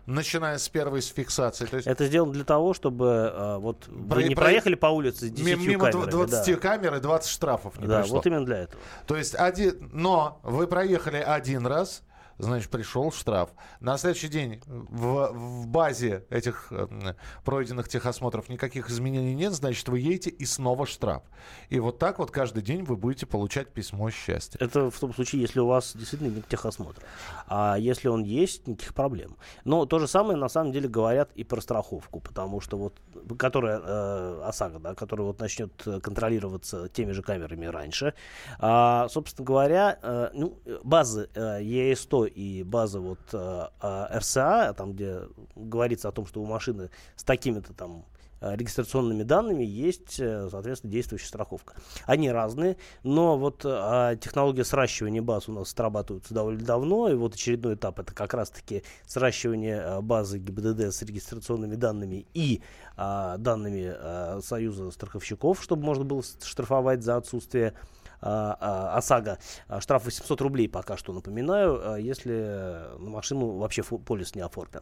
начиная 0.06 0.58
с 0.58 0.70
первой 0.70 1.02
с 1.02 1.08
фиксации. 1.08 1.66
То 1.66 1.76
есть... 1.76 1.86
Это 1.86 2.08
сделано 2.08 2.32
для 2.32 2.46
того, 2.46 2.74
чтобы 2.74 3.30
э, 3.36 3.58
вот 3.58 3.82
Про, 3.82 4.16
вы 4.16 4.24
не 4.24 4.36
про... 4.36 4.46
проехали 4.46 4.76
по 4.76 4.88
улице 4.88 5.28
с 5.28 5.32
10 5.32 5.68
Мимо 5.68 5.92
камерами. 5.92 6.12
20 6.12 6.56
да. 6.56 6.62
камер 6.62 6.96
и 6.96 7.00
20 7.02 7.30
штрафов 7.30 7.78
не 7.78 7.88
Да, 7.88 8.00
пришло. 8.00 8.16
вот 8.16 8.26
именно 8.26 8.46
для 8.46 8.58
этого. 8.60 8.82
То 9.06 9.18
есть 9.18 9.36
один, 9.36 9.90
но 9.92 10.40
вы 10.44 10.66
проехали 10.68 11.18
один 11.18 11.68
раз, 11.68 12.04
значит, 12.38 12.70
пришел 12.70 13.12
штраф. 13.12 13.50
На 13.80 13.98
следующий 13.98 14.28
день 14.28 14.62
в, 14.66 15.32
в 15.34 15.68
базе 15.68 16.26
этих 16.30 16.68
э, 16.72 17.16
пройденных 17.44 17.90
техосмотров 17.90 18.50
никаких 18.50 18.90
изменений 18.90 19.34
нет, 19.34 19.54
значит, 19.54 19.88
вы 19.90 20.00
едете 20.00 20.30
и 20.30 20.46
снова 20.46 20.86
штраф. 20.86 21.24
И 21.70 21.80
вот 21.80 22.00
так 22.00 22.20
вот 22.20 22.32
каждый 22.32 22.64
день 22.64 22.84
вы 22.84 22.96
будете 22.96 23.26
получать 23.26 23.70
письмо 23.70 24.10
счастья. 24.10 24.58
Это 24.62 24.90
в 24.92 25.00
том 25.00 25.14
случае, 25.14 25.42
если 25.42 25.60
у 25.60 25.68
вас 25.68 25.96
действительно 25.96 26.36
нет 26.36 26.48
техосмотра. 26.48 27.04
А 27.48 27.78
если 27.78 28.08
он 28.08 28.24
есть, 28.24 28.68
никаких 28.68 28.94
проблем. 28.94 29.38
Но 29.64 29.86
то 29.86 30.00
же 30.00 30.08
самое 30.08 30.38
на 30.38 30.50
самом 30.50 30.72
деле 30.72 30.88
говорят 30.88 31.32
и 31.36 31.44
про 31.44 31.62
страховку, 31.62 32.20
потому 32.20 32.62
что 32.62 32.78
вот, 32.78 33.00
которая, 33.36 33.82
э, 33.84 34.42
ОСАГО, 34.46 34.80
да, 34.80 34.96
которая 34.96 35.28
вот 35.28 35.40
начнет 35.40 35.72
контролироваться 36.02 36.88
теми 36.90 37.12
же 37.12 37.22
камерами 37.22 37.66
раньше. 37.66 38.14
А, 38.60 39.08
собственно 39.10 39.46
говоря, 39.46 40.00
э, 40.02 40.30
ну, 40.34 40.60
базы 40.84 41.30
э, 41.34 41.60
ЕС-100 41.62 42.28
и 42.30 42.64
база 42.64 43.00
вот 43.00 43.20
э, 43.34 43.68
э, 43.82 44.18
РСА, 44.18 44.74
там, 44.78 44.94
где 44.94 45.22
говорится 45.56 46.10
о 46.10 46.12
том, 46.12 46.26
что 46.26 46.42
у 46.42 46.46
машины 46.46 46.90
с 47.16 47.24
такими-то 47.24 47.74
там 47.74 48.06
э, 48.16 48.17
регистрационными 48.42 49.24
данными 49.24 49.64
есть, 49.64 50.20
э, 50.20 50.48
соответственно, 50.50 50.92
действующая 50.92 51.28
страховка. 51.28 51.76
Они 52.06 52.32
разные, 52.32 52.78
но 53.04 53.38
вот 53.38 53.62
а, 53.66 54.16
технология 54.16 54.64
сращивания 54.64 55.22
баз 55.22 55.50
у 55.50 55.54
нас 55.54 55.70
срабатывается 55.70 56.34
довольно 56.34 56.64
давно, 56.64 57.10
и 57.10 57.16
вот 57.16 57.36
очередной 57.36 57.76
этап 57.76 58.00
это 58.00 58.14
как 58.14 58.34
раз-таки 58.34 58.84
сращивание 59.06 60.02
базы 60.02 60.40
ГИБДД 60.40 60.94
с 60.94 61.02
регистрационными 61.02 61.76
данными 61.76 62.26
и 62.34 62.62
а, 62.96 63.38
данными 63.38 63.94
а, 63.94 64.40
Союза 64.44 64.92
страховщиков, 64.92 65.62
чтобы 65.62 65.84
можно 65.84 66.04
было 66.04 66.24
штрафовать 66.44 67.04
за 67.04 67.18
отсутствие 67.18 67.74
ОСАГО, 68.20 69.38
а, 69.68 69.82
штраф 69.82 70.06
800 70.06 70.42
рублей 70.42 70.68
пока 70.68 70.98
что, 70.98 71.14
напоминаю, 71.14 71.94
а, 71.94 71.98
если 71.98 72.98
на 73.00 73.10
машину 73.10 73.58
вообще 73.58 73.84
полис 73.84 74.36
не 74.36 74.42
оформлен. 74.42 74.82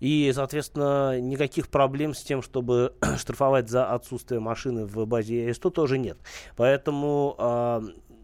И, 0.00 0.30
соответственно, 0.34 1.20
никаких 1.20 1.68
проблем 1.68 2.14
с 2.14 2.22
тем, 2.22 2.42
чтобы 2.42 2.94
штрафовать 3.18 3.68
за 3.68 3.90
отсутствие 3.92 4.40
машины 4.40 4.86
в 4.86 5.04
базе 5.06 5.46
ЕС-100 5.46 5.70
тоже 5.70 5.98
нет. 5.98 6.18
Поэтому 6.56 7.34
а, 7.38 7.82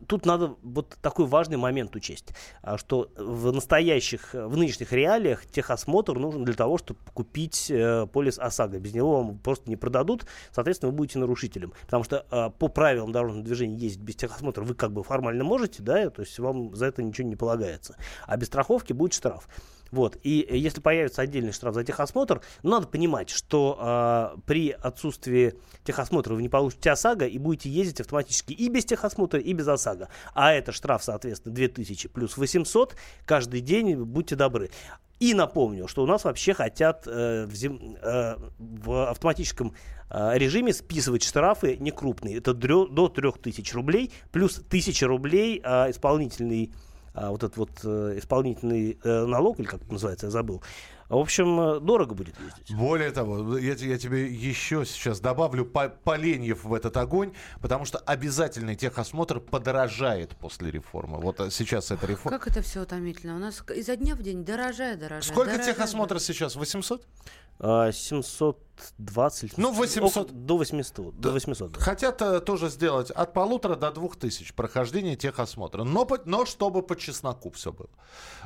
тут 0.09 0.27
надо 0.27 0.57
вот 0.62 0.97
такой 1.03 1.27
важный 1.27 1.59
момент 1.59 1.94
учесть, 1.94 2.33
а, 2.62 2.79
что 2.79 3.11
в 3.16 3.53
настоящих, 3.53 4.33
в 4.33 4.57
нынешних 4.57 4.92
реалиях 4.92 5.47
техосмотр 5.47 6.18
нужен 6.18 6.44
для 6.44 6.55
того, 6.55 6.79
чтобы 6.79 6.99
купить 7.12 7.71
э, 7.71 8.07
полис 8.07 8.38
ОСАГО. 8.38 8.79
Без 8.81 8.94
него 8.94 9.23
вам 9.23 9.38
просто 9.38 9.68
не 9.68 9.77
продадут, 9.77 10.27
соответственно, 10.51 10.90
вы 10.90 10.97
будете 10.97 11.18
нарушителем. 11.18 11.73
Потому 11.83 12.05
что 12.05 12.27
э, 12.31 12.51
по 12.59 12.68
правилам 12.68 13.12
дорожного 13.12 13.44
движения 13.44 13.77
ездить 13.77 14.01
без 14.01 14.16
техосмотра 14.16 14.64
вы 14.64 14.75
как 14.75 14.92
бы 14.92 15.05
формально 15.05 15.44
можете, 15.44 15.83
да, 15.83 16.09
то 16.11 16.23
есть 16.23 16.38
вам 16.38 16.75
за 16.75 16.87
это 16.87 17.03
ничего 17.03 17.29
не 17.29 17.37
полагается. 17.37 17.97
А 18.27 18.37
без 18.37 18.47
страховки 18.47 18.94
будет 18.94 19.12
штраф. 19.12 19.47
Вот. 19.90 20.18
И 20.22 20.46
если 20.51 20.81
появится 20.81 21.22
отдельный 21.22 21.53
штраф 21.53 21.74
за 21.74 21.85
техосмотр, 21.85 22.40
ну, 22.62 22.70
надо 22.70 22.87
понимать, 22.88 23.31
что 23.31 23.79
э, 24.37 24.40
при 24.46 24.70
отсутствии 24.70 25.55
техосмотра 25.85 26.35
вы 26.35 26.42
не 26.42 26.48
получите 26.48 26.90
ОСАГО 26.90 27.27
и 27.27 27.38
будете 27.38 27.70
ездить 27.70 28.01
автоматически 28.01 28.53
и 28.53 28.68
без 28.68 28.85
техосмотра, 28.85 29.40
и 29.40 29.53
без 29.53 29.68
ОСАГО. 29.68 30.09
А 30.35 30.53
это 30.53 30.72
штраф, 30.72 31.03
соответственно, 31.03 31.55
2000 31.55 32.09
плюс 32.09 32.37
800 32.37 32.96
каждый 33.24 33.61
день, 33.61 33.96
будьте 33.96 34.37
добры. 34.37 34.70
И 35.20 35.35
напомню, 35.35 35.88
что 35.88 36.05
у 36.05 36.07
нас 36.07 36.24
вообще 36.24 36.55
хотят 36.55 37.07
э, 37.07 37.46
в, 37.46 37.55
зем, 37.55 37.96
э, 38.01 38.37
в 38.59 39.11
автоматическом 39.11 39.74
э, 40.11 40.38
режиме 40.38 40.72
списывать 40.72 41.24
штрафы 41.24 41.77
не 41.77 41.90
крупные. 41.90 42.38
Это 42.38 42.55
дрё, 42.55 42.87
до 42.87 43.09
3000 43.09 43.74
рублей 43.74 44.12
плюс 44.31 44.59
1000 44.59 45.07
рублей 45.09 45.61
э, 45.64 45.90
исполнительный 45.90 46.72
а, 47.18 47.31
вот 47.31 47.42
этот 47.42 47.57
вот 47.57 47.70
э, 47.85 48.14
исполнительный 48.18 48.98
э, 49.02 49.24
налог, 49.24 49.59
или 49.59 49.66
как 49.66 49.83
это 49.83 49.92
называется, 49.92 50.26
я 50.26 50.31
забыл. 50.31 50.62
В 51.09 51.16
общем, 51.16 51.59
э, 51.61 51.81
дорого 51.81 52.14
будет 52.14 52.38
ездить. 52.38 52.76
Более 52.76 53.11
того, 53.11 53.59
я, 53.59 53.74
я 53.74 53.98
тебе 53.98 54.26
еще 54.26 54.85
сейчас 54.85 55.20
добавлю 55.20 55.64
по- 55.64 55.88
поленьев 55.88 56.64
в 56.64 56.72
этот 56.74 56.96
огонь, 56.96 57.33
потому 57.61 57.87
что 57.87 57.98
обязательный 57.98 58.76
техосмотр 58.76 59.40
подорожает 59.40 60.37
после 60.37 60.70
реформы. 60.70 61.18
Вот 61.18 61.40
сейчас 61.50 61.90
эта 61.90 62.07
реформа. 62.07 62.38
Как 62.38 62.48
это 62.48 62.62
все 62.62 62.83
утомительно. 62.83 63.35
У 63.37 63.38
нас 63.38 63.64
изо 63.74 63.96
дня 63.96 64.14
в 64.14 64.22
день 64.22 64.44
дорожает, 64.44 64.98
дорожает. 65.00 65.24
Сколько 65.24 65.52
дорожает, 65.52 65.76
техосмотр 65.76 66.20
сейчас? 66.20 66.57
800? 66.57 67.04
А, 67.61 67.90
720. 67.90 69.59
Ну, 69.59 69.73
800. 69.73 70.31
Около- 70.31 70.33
До 70.33 70.57
800. 70.59 71.21
До 71.21 71.31
800 71.33 71.73
да. 71.73 71.81
Хотят 71.81 72.23
э, 72.23 72.40
тоже 72.40 72.68
сделать 72.68 73.11
от 73.11 73.33
полутора 73.33 73.75
до 73.75 73.90
двух 73.90 74.16
тысяч 74.16 74.55
прохождения 74.55 75.16
техосмотра. 75.16 75.83
Но, 75.83 76.05
по- 76.05 76.21
но 76.25 76.44
чтобы 76.47 76.83
по 76.83 76.94
чесноку 76.97 77.51
все 77.51 77.73
было. 77.73 77.88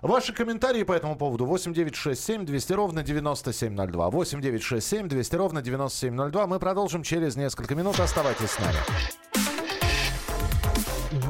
Ваши 0.00 0.32
комментарии 0.32 0.82
по 0.84 0.92
этому 0.92 1.16
поводу 1.16 1.44
8967 1.44 2.46
200 2.46 2.72
ровно 2.72 3.02
9702. 3.02 4.08
8967 4.10 5.08
200 5.08 5.36
ровно 5.36 5.60
9702. 5.62 6.46
Мы 6.46 6.58
продолжим 6.58 7.02
через 7.02 7.36
несколько 7.36 7.74
минут. 7.74 8.00
Оставайтесь 8.00 8.50
с 8.50 8.58
нами. 8.58 8.78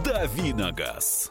Давиногаз. 0.05 1.31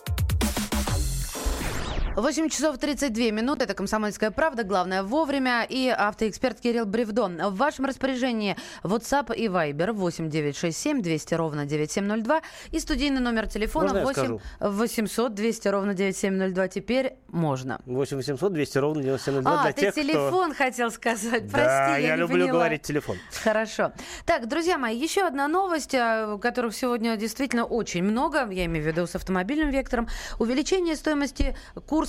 8 2.15 2.49
часов 2.49 2.77
32 2.77 3.31
минуты. 3.31 3.63
Это 3.63 3.73
«Комсомольская 3.73 4.31
правда». 4.31 4.63
Главное 4.63 5.01
вовремя. 5.01 5.65
И 5.67 5.87
автоэксперт 5.87 6.59
Кирилл 6.59 6.85
Бревдон. 6.85 7.37
В 7.41 7.55
вашем 7.55 7.85
распоряжении 7.85 8.57
WhatsApp 8.83 9.33
и 9.33 9.47
Viber 9.47 9.93
8 9.93 10.29
967 10.29 11.01
200 11.01 11.33
ровно 11.35 11.65
9702. 11.65 12.41
И 12.71 12.79
студийный 12.79 13.21
номер 13.21 13.47
телефона 13.47 13.93
Можно 13.93 13.97
я 13.99 14.03
8 14.03 14.13
скажу? 14.13 14.41
800 14.59 15.33
200 15.33 15.67
ровно 15.69 15.93
9702. 15.93 16.67
Теперь 16.67 17.13
можно. 17.29 17.79
8 17.85 18.17
800 18.17 18.53
200 18.53 18.77
ровно 18.77 19.03
9702 19.03 19.51
А, 19.59 19.63
для 19.63 19.71
ты 19.73 19.81
тех, 19.81 19.95
телефон 19.95 20.53
хотел 20.53 20.91
сказать. 20.91 21.43
кто... 21.47 21.51
Прости, 21.51 21.65
Да, 21.65 21.97
я, 21.97 22.07
я, 22.09 22.15
люблю 22.17 22.39
поняла. 22.45 22.51
говорить 22.51 22.81
телефон. 22.81 23.15
Хорошо. 23.41 23.93
Так, 24.25 24.49
друзья 24.49 24.77
мои, 24.77 24.97
еще 24.97 25.21
одна 25.25 25.47
новость, 25.47 25.93
э, 25.93 26.37
которых 26.41 26.75
сегодня 26.75 27.15
действительно 27.15 27.63
очень 27.63 28.03
много, 28.03 28.49
я 28.51 28.65
имею 28.65 28.83
в 28.83 28.87
виду 28.87 29.07
с 29.07 29.15
автомобильным 29.15 29.69
вектором. 29.69 30.09
Увеличение 30.39 30.97
стоимости 30.97 31.55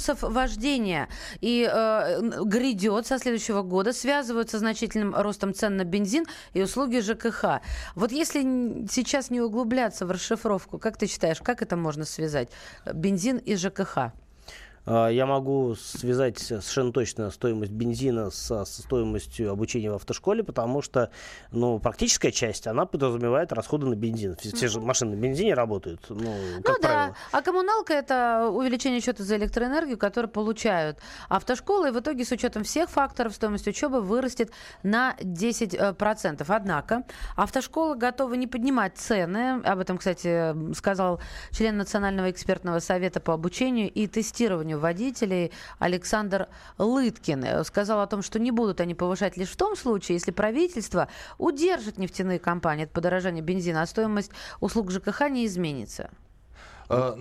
курсов 0.02 0.22
вождения. 0.22 1.08
И 1.40 1.68
э, 1.70 2.20
грядет 2.44 3.06
со 3.06 3.18
следующего 3.18 3.62
года, 3.62 3.92
связывают 3.92 4.50
со 4.50 4.58
значительным 4.58 5.14
ростом 5.14 5.54
цен 5.54 5.76
на 5.76 5.84
бензин 5.84 6.26
и 6.54 6.62
услуги 6.62 7.00
ЖКХ. 7.00 7.60
Вот 7.94 8.12
если 8.12 8.42
сейчас 8.90 9.30
не 9.30 9.40
углубляться 9.40 10.06
в 10.06 10.10
расшифровку, 10.10 10.78
как 10.78 10.96
ты 10.96 11.06
считаешь, 11.06 11.38
как 11.40 11.62
это 11.62 11.76
можно 11.76 12.04
связать? 12.04 12.48
Бензин 12.92 13.38
и 13.38 13.56
ЖКХ. 13.56 14.12
А, 14.84 15.08
Я 15.08 15.26
могу 15.26 15.74
связать 15.74 16.38
совершенно 16.38 16.92
точно 16.92 17.30
стоимость 17.30 17.72
бензина 17.72 18.30
со, 18.30 18.64
стоимостью 18.64 19.50
обучения 19.50 19.90
в 19.90 19.94
автошколе, 19.94 20.42
потому 20.42 20.82
что 20.82 21.10
ну, 21.50 21.78
практическая 21.78 22.32
часть, 22.32 22.66
она 22.66 22.86
подразумевает 22.86 23.52
расходы 23.52 23.86
на 23.86 23.94
бензин. 23.94 24.36
Все, 24.36 24.54
все 24.54 24.68
же 24.68 24.80
машины 24.80 25.16
на 25.16 25.20
бензине 25.20 25.54
работают, 25.54 26.06
ну, 26.08 26.34
как 26.62 26.76
ну 26.76 26.82
правило. 26.82 27.14
да, 27.32 27.38
а 27.38 27.42
коммуналка 27.42 27.92
это 27.92 28.48
увеличение 28.52 29.00
счета 29.00 29.22
за 29.22 29.36
электроэнергию, 29.36 29.98
который 29.98 30.26
получают 30.26 30.98
автошколы, 31.28 31.88
и 31.88 31.90
в 31.92 32.00
итоге 32.00 32.24
с 32.24 32.32
учетом 32.32 32.64
всех 32.64 32.90
факторов 32.90 33.34
стоимость 33.34 33.68
учебы 33.68 34.00
вырастет 34.00 34.50
на 34.82 35.14
10%. 35.20 36.44
Однако 36.48 37.04
автошколы 37.36 37.96
готовы 37.96 38.36
не 38.36 38.46
поднимать 38.46 38.96
цены, 38.96 39.60
об 39.64 39.78
этом, 39.78 39.98
кстати, 39.98 40.74
сказал 40.74 41.20
член 41.50 41.76
Национального 41.76 42.30
экспертного 42.30 42.80
совета 42.80 43.20
по 43.20 43.34
обучению 43.34 43.90
и 43.90 44.06
тестированию 44.06 44.71
водителей 44.78 45.52
Александр 45.78 46.48
Лыткин. 46.78 47.44
Э, 47.44 47.64
Сказал 47.64 48.00
о 48.00 48.06
том, 48.06 48.22
что 48.22 48.38
не 48.38 48.50
будут 48.50 48.80
они 48.80 48.94
повышать 48.94 49.36
лишь 49.36 49.50
в 49.50 49.56
том 49.56 49.76
случае, 49.76 50.16
если 50.16 50.30
правительство 50.30 51.08
удержит 51.38 51.98
нефтяные 51.98 52.38
компании 52.38 52.84
от 52.84 52.90
подорожания 52.90 53.42
бензина, 53.42 53.82
а 53.82 53.86
стоимость 53.86 54.32
услуг 54.60 54.90
ЖКХ 54.90 55.28
не 55.30 55.46
изменится. 55.46 56.10
Э, 56.92 57.14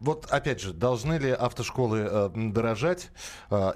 Вот 0.00 0.26
опять 0.30 0.60
же, 0.60 0.72
должны 0.72 1.14
ли 1.14 1.30
автошколы 1.30 2.08
э, 2.08 2.30
дорожать? 2.34 3.10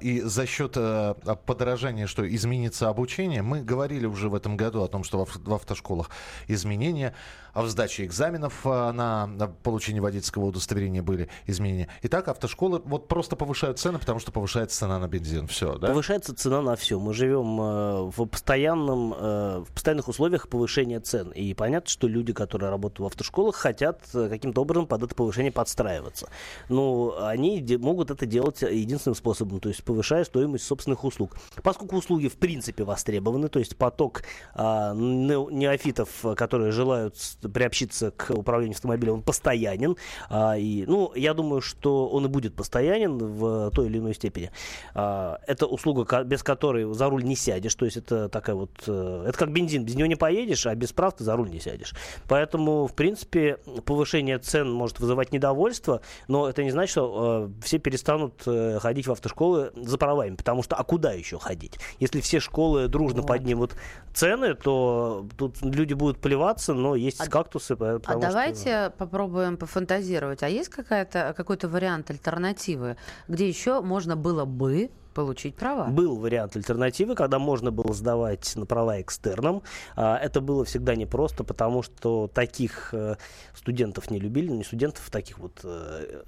И 0.00 0.20
за 0.20 0.46
счет 0.46 0.74
э, 0.76 1.14
подорожания, 1.46 2.06
что 2.06 2.28
изменится 2.34 2.88
обучение, 2.88 3.42
мы 3.42 3.62
говорили 3.62 4.06
уже 4.06 4.28
в 4.28 4.34
этом 4.34 4.56
году 4.56 4.82
о 4.82 4.88
том, 4.88 5.04
что 5.04 5.24
в 5.24 5.54
автошколах 5.54 6.10
изменения, 6.46 7.14
а 7.52 7.62
в 7.62 7.68
сдаче 7.68 8.04
экзаменов 8.04 8.66
э, 8.66 8.92
на 8.92 9.28
получение 9.62 10.02
водительского 10.02 10.46
удостоверения 10.46 11.02
были 11.02 11.28
изменения. 11.46 11.88
Итак, 12.02 12.28
автошколы 12.28 12.80
вот 12.84 13.08
просто 13.08 13.36
повышают 13.36 13.78
цены, 13.78 13.98
потому 13.98 14.20
что 14.20 14.32
повышается 14.32 14.78
цена 14.78 14.98
на 14.98 15.08
бензин. 15.08 15.46
Все, 15.46 15.76
да? 15.76 15.88
Повышается 15.88 16.34
цена 16.34 16.62
на 16.62 16.76
все. 16.76 16.98
Мы 16.98 17.14
живем 17.14 17.60
э, 17.60 18.10
в, 18.16 18.26
постоянном, 18.26 19.14
э, 19.16 19.64
в 19.66 19.72
постоянных 19.72 20.08
условиях 20.08 20.48
повышения 20.48 21.00
цен. 21.00 21.30
И 21.30 21.54
понятно, 21.54 21.88
что 21.88 22.06
люди, 22.06 22.32
которые 22.32 22.70
работают 22.70 23.00
в 23.00 23.06
автошколах, 23.06 23.56
хотят 23.56 24.02
э, 24.14 24.28
каким-то 24.28 24.62
образом 24.62 24.86
под 24.86 25.02
это 25.02 25.14
повышение 25.14 25.52
подстраиваться. 25.52 26.28
Но 26.68 27.16
они 27.20 27.64
могут 27.78 28.10
это 28.10 28.26
делать 28.26 28.62
единственным 28.62 29.14
способом, 29.14 29.60
то 29.60 29.68
есть 29.68 29.82
повышая 29.84 30.24
стоимость 30.24 30.64
собственных 30.64 31.04
услуг. 31.04 31.36
Поскольку 31.62 31.96
услуги 31.96 32.28
в 32.28 32.36
принципе 32.36 32.84
востребованы, 32.84 33.48
то 33.48 33.58
есть 33.58 33.76
поток 33.76 34.22
а, 34.54 34.94
не- 34.94 35.54
неофитов, 35.54 36.08
которые 36.36 36.72
желают 36.72 37.16
приобщиться 37.48 38.10
к 38.10 38.30
управлению 38.30 38.74
автомобилем, 38.74 39.14
он 39.14 39.22
постоянен. 39.22 39.96
А, 40.28 40.56
и, 40.56 40.84
ну, 40.86 41.12
я 41.14 41.34
думаю, 41.34 41.60
что 41.60 42.08
он 42.08 42.24
и 42.26 42.28
будет 42.28 42.54
постоянен 42.54 43.18
в 43.18 43.70
той 43.70 43.86
или 43.86 43.98
иной 43.98 44.14
степени. 44.14 44.50
А, 44.94 45.38
это 45.46 45.66
услуга, 45.66 46.24
без 46.24 46.42
которой 46.42 46.92
за 46.94 47.08
руль 47.08 47.24
не 47.24 47.36
сядешь. 47.36 47.74
То 47.74 47.84
есть 47.84 47.96
это 47.96 48.28
такая 48.28 48.56
вот... 48.56 48.70
э, 48.86 49.26
Это 49.28 49.38
как 49.38 49.52
бензин. 49.52 49.84
Без 49.84 49.94
него 49.94 50.06
не 50.06 50.16
поедешь, 50.16 50.66
а 50.66 50.74
без 50.74 50.92
прав 50.92 51.14
ты 51.14 51.24
за 51.24 51.36
руль 51.36 51.50
не 51.50 51.60
сядешь. 51.60 51.94
Поэтому, 52.28 52.86
в 52.86 52.94
принципе, 52.94 53.58
повышение 53.84 54.38
цен 54.38 54.70
может 54.70 54.98
вызывать 54.98 55.10
вызывать 55.10 55.32
недовольство, 55.32 56.00
но 56.28 56.48
это 56.48 56.62
не 56.62 56.70
значит, 56.70 56.92
что 56.92 57.50
э, 57.50 57.62
все 57.64 57.78
перестанут 57.78 58.42
э, 58.46 58.78
ходить 58.80 59.06
в 59.08 59.12
автошколы 59.12 59.72
за 59.74 59.98
правами, 59.98 60.36
потому 60.36 60.62
что 60.62 60.76
а 60.76 60.84
куда 60.84 61.12
еще 61.12 61.38
ходить? 61.38 61.78
Если 61.98 62.20
все 62.20 62.38
школы 62.38 62.86
дружно 62.86 63.22
Вот. 63.22 63.26
поднимут 63.26 63.74
цены, 64.14 64.54
то 64.54 65.26
тут 65.36 65.60
люди 65.62 65.94
будут 65.94 66.18
плеваться, 66.18 66.74
но 66.74 66.94
есть 66.94 67.20
А- 67.20 67.24
кактусы. 67.30 67.76
по- 67.76 67.94
А 67.94 67.98
потому 67.98 68.20
что- 68.22 68.28
давайте 68.30 68.92
попробуем 68.98 69.56
пофантазировать. 69.56 70.42
А 70.42 70.48
есть 70.48 70.68
какая-то, 70.68 71.32
какой-то 71.36 71.68
вариант 71.68 72.10
альтернативы, 72.10 72.96
где 73.28 73.48
еще 73.48 73.80
можно 73.80 74.16
было 74.16 74.44
бы 74.44 74.90
получить 75.14 75.56
права? 75.56 75.86
Был 75.88 76.16
вариант 76.16 76.56
альтернативы, 76.56 77.14
когда 77.14 77.38
можно 77.38 77.70
было 77.72 77.92
сдавать 77.92 78.54
на 78.56 78.64
права 78.66 79.00
экстерном. 79.00 79.62
А, 79.96 80.16
Это 80.18 80.40
было 80.40 80.64
всегда 80.64 80.94
непросто, 80.94 81.42
потому 81.44 81.82
что 81.82 82.28
таких 82.32 82.90
э, 82.94 83.16
студентов 83.54 84.10
не 84.10 84.20
любили, 84.20 84.48
не 84.50 84.62
студентов, 84.64 85.10
таких 85.10 85.38
вот 85.38 85.60
э, 85.64 86.22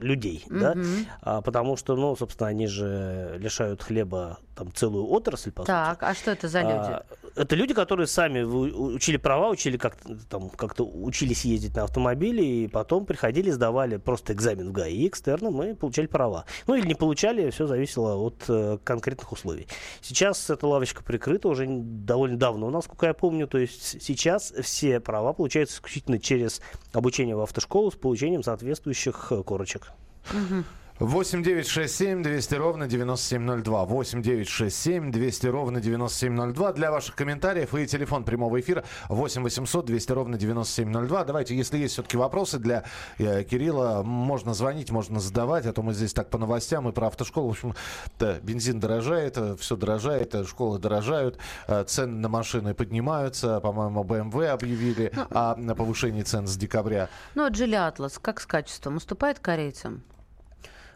людей, 0.00 0.44
да, 0.50 0.74
Мгм. 0.74 1.06
А, 1.22 1.40
потому 1.40 1.76
что, 1.76 1.96
ну, 1.96 2.14
собственно, 2.16 2.48
они 2.48 2.66
же 2.66 3.36
лишают 3.38 3.82
хлеба 3.82 4.38
там 4.54 4.72
целую 4.72 5.06
отрасль, 5.10 5.50
по 5.50 5.62
сути. 5.62 5.66
Так, 5.68 6.02
а 6.02 6.14
что 6.14 6.30
это 6.32 6.48
за 6.48 6.60
люди? 6.60 6.72
А, 6.74 7.04
Это 7.34 7.56
люди, 7.56 7.72
которые 7.72 8.06
сами 8.06 8.42
учили 8.42 9.16
права, 9.16 9.48
учили 9.48 9.76
как-то 9.76 10.16
там 10.28 10.50
как-то 10.50 10.84
учились 10.84 11.44
ездить 11.44 11.74
на 11.74 11.84
автомобиле 11.84 12.64
и 12.64 12.68
потом 12.68 13.06
приходили, 13.06 13.50
сдавали 13.50 13.96
просто 13.96 14.32
экзамен 14.32 14.68
в 14.68 14.72
ГАИ 14.72 15.08
экстерном 15.08 15.62
и 15.62 15.74
получали 15.74 16.06
права. 16.06 16.44
Ну 16.66 16.74
или 16.74 16.86
не 16.86 16.94
получали, 16.94 17.50
все 17.50 17.66
зависело 17.66 18.16
от 18.16 18.44
э, 18.48 18.78
конкретных 18.84 19.32
условий. 19.32 19.66
Сейчас 20.02 20.50
эта 20.50 20.66
лавочка 20.66 21.02
прикрыта 21.02 21.48
уже 21.48 21.66
довольно 21.66 22.36
давно, 22.36 22.70
насколько 22.70 23.06
я 23.06 23.14
помню. 23.14 23.46
То 23.46 23.58
есть 23.58 24.02
сейчас 24.02 24.52
все 24.62 25.00
права 25.00 25.32
получаются 25.32 25.76
исключительно 25.76 26.18
через 26.18 26.60
обучение 26.92 27.34
в 27.34 27.40
автошколу 27.40 27.90
с 27.90 27.94
получением 27.94 28.42
соответствующих 28.42 29.28
э, 29.30 29.42
корочек. 29.42 29.92
Мгм. 30.32 30.64
8 31.02 31.42
9 31.42 31.66
6 31.66 31.94
7 31.96 32.22
200 32.22 32.54
ровно 32.54 32.86
9702. 32.86 33.84
8 33.86 34.22
9 34.22 34.48
6 34.48 34.76
7 34.76 35.10
200 35.10 35.46
ровно 35.48 35.80
9702. 35.80 36.72
Для 36.74 36.92
ваших 36.92 37.16
комментариев 37.16 37.74
и 37.74 37.88
телефон 37.88 38.22
прямого 38.22 38.60
эфира 38.60 38.84
8 39.08 39.42
800 39.42 39.84
200 39.84 40.12
ровно 40.12 40.38
9702. 40.38 41.24
Давайте, 41.24 41.56
если 41.56 41.78
есть 41.78 41.94
все-таки 41.94 42.16
вопросы 42.16 42.60
для 42.60 42.84
э, 43.18 43.42
Кирилла, 43.42 44.04
можно 44.04 44.54
звонить, 44.54 44.92
можно 44.92 45.18
задавать, 45.18 45.66
а 45.66 45.72
то 45.72 45.82
мы 45.82 45.92
здесь 45.92 46.12
так 46.12 46.30
по 46.30 46.38
новостям 46.38 46.88
и 46.88 46.92
про 46.92 47.08
автошколу. 47.08 47.48
В 47.48 47.50
общем, 47.50 47.74
да, 48.20 48.38
бензин 48.40 48.78
дорожает, 48.78 49.36
все 49.58 49.76
дорожает, 49.76 50.36
э, 50.36 50.44
школы 50.44 50.78
дорожают, 50.78 51.36
э, 51.66 51.82
цены 51.82 52.20
на 52.20 52.28
машины 52.28 52.74
поднимаются. 52.74 53.58
По-моему, 53.58 54.04
BMW 54.04 54.46
объявили 54.46 55.10
о 55.30 55.56
на 55.56 55.74
повышении 55.74 56.22
цен 56.22 56.46
с 56.46 56.56
декабря. 56.56 57.08
Ну, 57.34 57.44
а 57.44 57.48
Джили 57.48 57.74
Атлас, 57.74 58.20
как 58.20 58.40
с 58.40 58.46
качеством, 58.46 58.98
уступает 58.98 59.40
корейцам? 59.40 60.04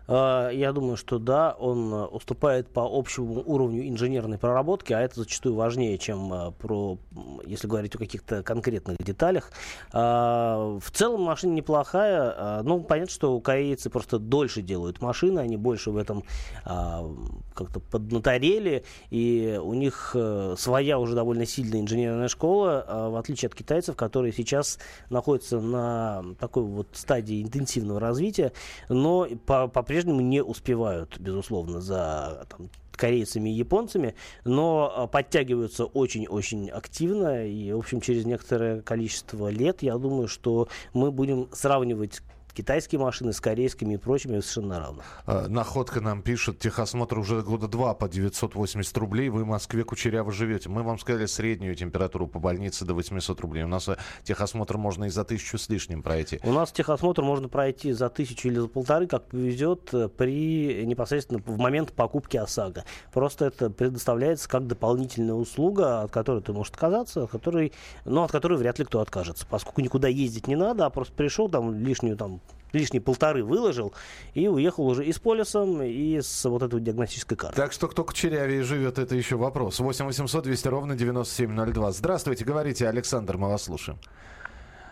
А, 0.09 0.51
Я 0.51 0.73
думаю, 0.73 0.97
что 0.97 1.19
да, 1.19 1.55
он 1.59 1.92
э, 1.92 2.05
уступает 2.07 2.69
по 2.69 2.87
общему 2.88 3.42
уровню 3.45 3.88
инженерной 3.88 4.38
проработки, 4.38 4.92
а 4.92 5.01
это 5.01 5.21
зачастую 5.21 5.55
важнее, 5.57 5.99
чем 5.99 6.33
э, 6.33 6.51
про, 6.53 6.99
если 7.45 7.66
говорить 7.66 7.95
о 7.95 7.99
каких-то 7.99 8.42
конкретных 8.42 8.99
деталях. 8.99 9.51
А, 9.92 10.79
В 10.79 10.90
целом 10.92 11.23
машина 11.23 11.53
неплохая. 11.55 12.35
а, 12.37 12.62
Ну, 12.62 12.81
понятно, 12.81 13.12
что 13.12 13.40
корейцы 13.40 13.90
просто 13.90 14.19
дольше 14.19 14.62
делают 14.62 15.01
машины, 15.01 15.40
они 15.40 15.57
больше 15.57 15.90
в 15.90 15.97
этом 15.97 16.23
как-то 16.64 17.81
поднаторели, 17.81 18.85
и 19.11 19.59
у 19.62 19.73
них 19.75 20.12
э, 20.14 20.55
своя 20.59 20.99
уже 20.99 21.14
довольно 21.14 21.47
сильная 21.47 21.81
инженерная 21.81 22.29
школа, 22.29 22.85
в 23.11 23.16
отличие 23.16 23.49
от 23.49 23.55
китайцев, 23.55 23.97
которые 23.97 24.33
сейчас 24.33 24.79
находятся 25.11 25.61
на 25.61 26.25
такой 26.38 26.64
вот 26.64 26.88
стадии 26.92 27.42
интенсивного 27.42 27.99
развития, 28.01 28.53
но 28.88 29.27
по- 29.47 29.69
по-прежнему 29.97 30.21
не 30.21 30.43
успевают, 30.43 31.19
безусловно, 31.19 31.81
за 31.81 32.47
там, 32.51 32.69
корейцами 32.93 33.49
и 33.49 33.55
японцами, 33.55 34.15
но 34.45 34.93
а, 34.95 35.07
подтягиваются 35.07 35.87
очень-очень 35.87 36.69
активно, 36.69 37.47
и, 37.47 37.73
в 37.73 37.79
общем, 37.79 38.03
через 38.03 38.27
некоторое 38.27 38.83
количество 38.83 39.49
лет, 39.49 39.83
я 39.83 39.97
думаю, 39.97 40.29
что 40.29 40.69
мы 40.93 41.11
будем 41.11 41.49
сравнивать 41.51 42.21
китайские 42.57 42.99
машины 42.99 43.33
с 43.33 43.40
корейскими 43.40 43.95
и 43.95 43.97
прочими 43.99 44.40
совершенно 44.40 44.81
равно. 44.81 45.03
Э, 45.27 45.47
Находка 45.47 46.01
нам 46.01 46.23
пишет, 46.23 46.59
техосмотр 46.59 47.19
уже 47.19 47.42
года 47.42 47.69
два 47.69 47.95
по 47.95 48.09
980 48.09 48.97
рублей. 48.97 49.29
Вы 49.29 49.45
в 49.45 49.47
Москве 49.47 49.85
кучеряво 49.85 50.33
живете. 50.33 50.71
Мы 50.71 50.83
вам 50.83 50.99
сказали 50.99 51.27
среднюю 51.27 51.75
температуру 51.75 52.27
по 52.27 52.38
больнице 52.38 52.85
до 52.85 52.95
800 52.95 53.40
рублей. 53.40 53.64
У 53.64 53.69
нас 53.69 53.88
э, 53.88 53.97
техосмотр 54.25 54.79
можно 54.79 55.05
и 55.05 55.11
за 55.11 55.25
тысячу 55.25 55.59
с 55.59 55.69
лишним 55.69 56.03
пройти. 56.03 56.40
У 56.42 56.53
нас 56.53 56.73
техосмотр 56.73 57.23
можно 57.23 57.49
пройти 57.49 57.92
за 57.92 58.09
тысячу 58.09 58.49
или 58.49 58.59
за 58.59 58.69
полторы, 58.69 59.07
как 59.07 59.27
повезет, 59.27 59.92
э, 59.92 60.09
при 60.09 60.85
непосредственно 60.87 61.42
в 61.45 61.59
момент 61.59 61.92
покупки 61.92 62.38
ОСАГО. 62.38 62.85
Просто 63.12 63.47
это 63.47 63.69
предоставляется 63.69 64.49
как 64.49 64.66
дополнительная 64.66 65.35
услуга, 65.35 66.03
от 66.03 66.11
которой 66.11 66.40
ты 66.42 66.55
можешь 66.55 66.73
отказаться, 66.73 67.25
от 67.25 67.31
которой, 67.31 67.73
но 68.07 68.25
от 68.25 68.33
которой 68.33 68.57
вряд 68.57 68.79
ли 68.79 68.87
кто 68.87 69.01
откажется, 69.01 69.47
поскольку 69.49 69.83
никуда 69.83 70.09
ездить 70.09 70.47
не 70.47 70.57
надо, 70.57 70.87
а 70.87 70.90
просто 70.90 71.12
пришел 71.14 71.51
там 71.51 71.75
лишнюю 71.75 72.16
там 72.16 72.40
лишние 72.77 73.01
полторы 73.01 73.43
выложил 73.43 73.95
и 74.35 74.49
уехал 74.49 74.87
уже 74.87 75.05
и 75.05 75.12
с 75.12 75.19
полисом, 75.19 75.83
и 75.83 76.21
с 76.21 76.45
вот 76.45 76.62
этой 76.62 76.81
диагностической 76.81 77.37
картой. 77.37 77.57
Так 77.57 77.73
что 77.73 77.89
кто 77.89 78.05
кучерявее 78.05 78.62
живет, 78.62 78.99
это 78.99 79.15
еще 79.15 79.37
вопрос. 79.37 79.81
8 79.81 80.05
800 80.05 80.45
200 80.45 80.69
ровно 80.69 80.95
9702. 80.95 81.93
Здравствуйте, 81.93 82.45
говорите, 82.45 82.89
Александр, 82.89 83.37
мы 83.37 83.49
вас 83.49 83.65
слушаем. 83.65 83.99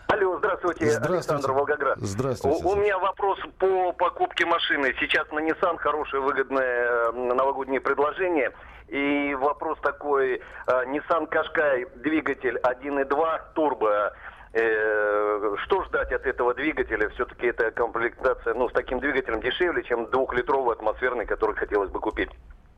Алло, 0.07 0.37
здравствуйте, 0.39 0.91
Здравствуйте. 0.91 1.15
Александр 1.15 1.53
Волгоград. 1.53 1.99
Здравствуйте. 1.99 2.63
У, 2.63 2.69
у 2.69 2.77
меня 2.77 2.99
вопрос 2.99 3.39
по 3.59 3.93
покупке 3.93 4.45
машины. 4.45 4.95
Сейчас 5.01 5.31
на 5.33 5.41
Nissan 5.41 5.79
хорошее 5.79 6.23
выгодное 6.23 7.11
новогоднее 7.13 7.81
предложение. 7.81 8.53
И 8.89 9.35
вопрос 9.35 9.79
такой, 9.81 10.35
э, 10.35 10.41
Nissan 10.67 11.27
Qashqai, 11.29 12.01
двигатель 12.01 12.59
1.2 12.63 13.41
турбо. 13.55 14.13
Э, 14.55 15.57
Что 15.65 15.83
ждать 15.85 16.13
от 16.13 16.25
этого 16.27 16.55
двигателя? 16.55 17.09
Все-таки 17.11 17.47
эта 17.49 17.71
комплектация, 17.73 18.55
ну, 18.55 18.69
с 18.69 18.73
таким 18.73 19.01
двигателем 19.01 19.41
дешевле, 19.41 19.83
чем 19.83 20.07
двухлитровый 20.11 20.75
атмосферный, 20.77 21.27
который 21.27 21.57
хотелось 21.57 21.91
бы 21.91 21.99
купить. 21.99 22.31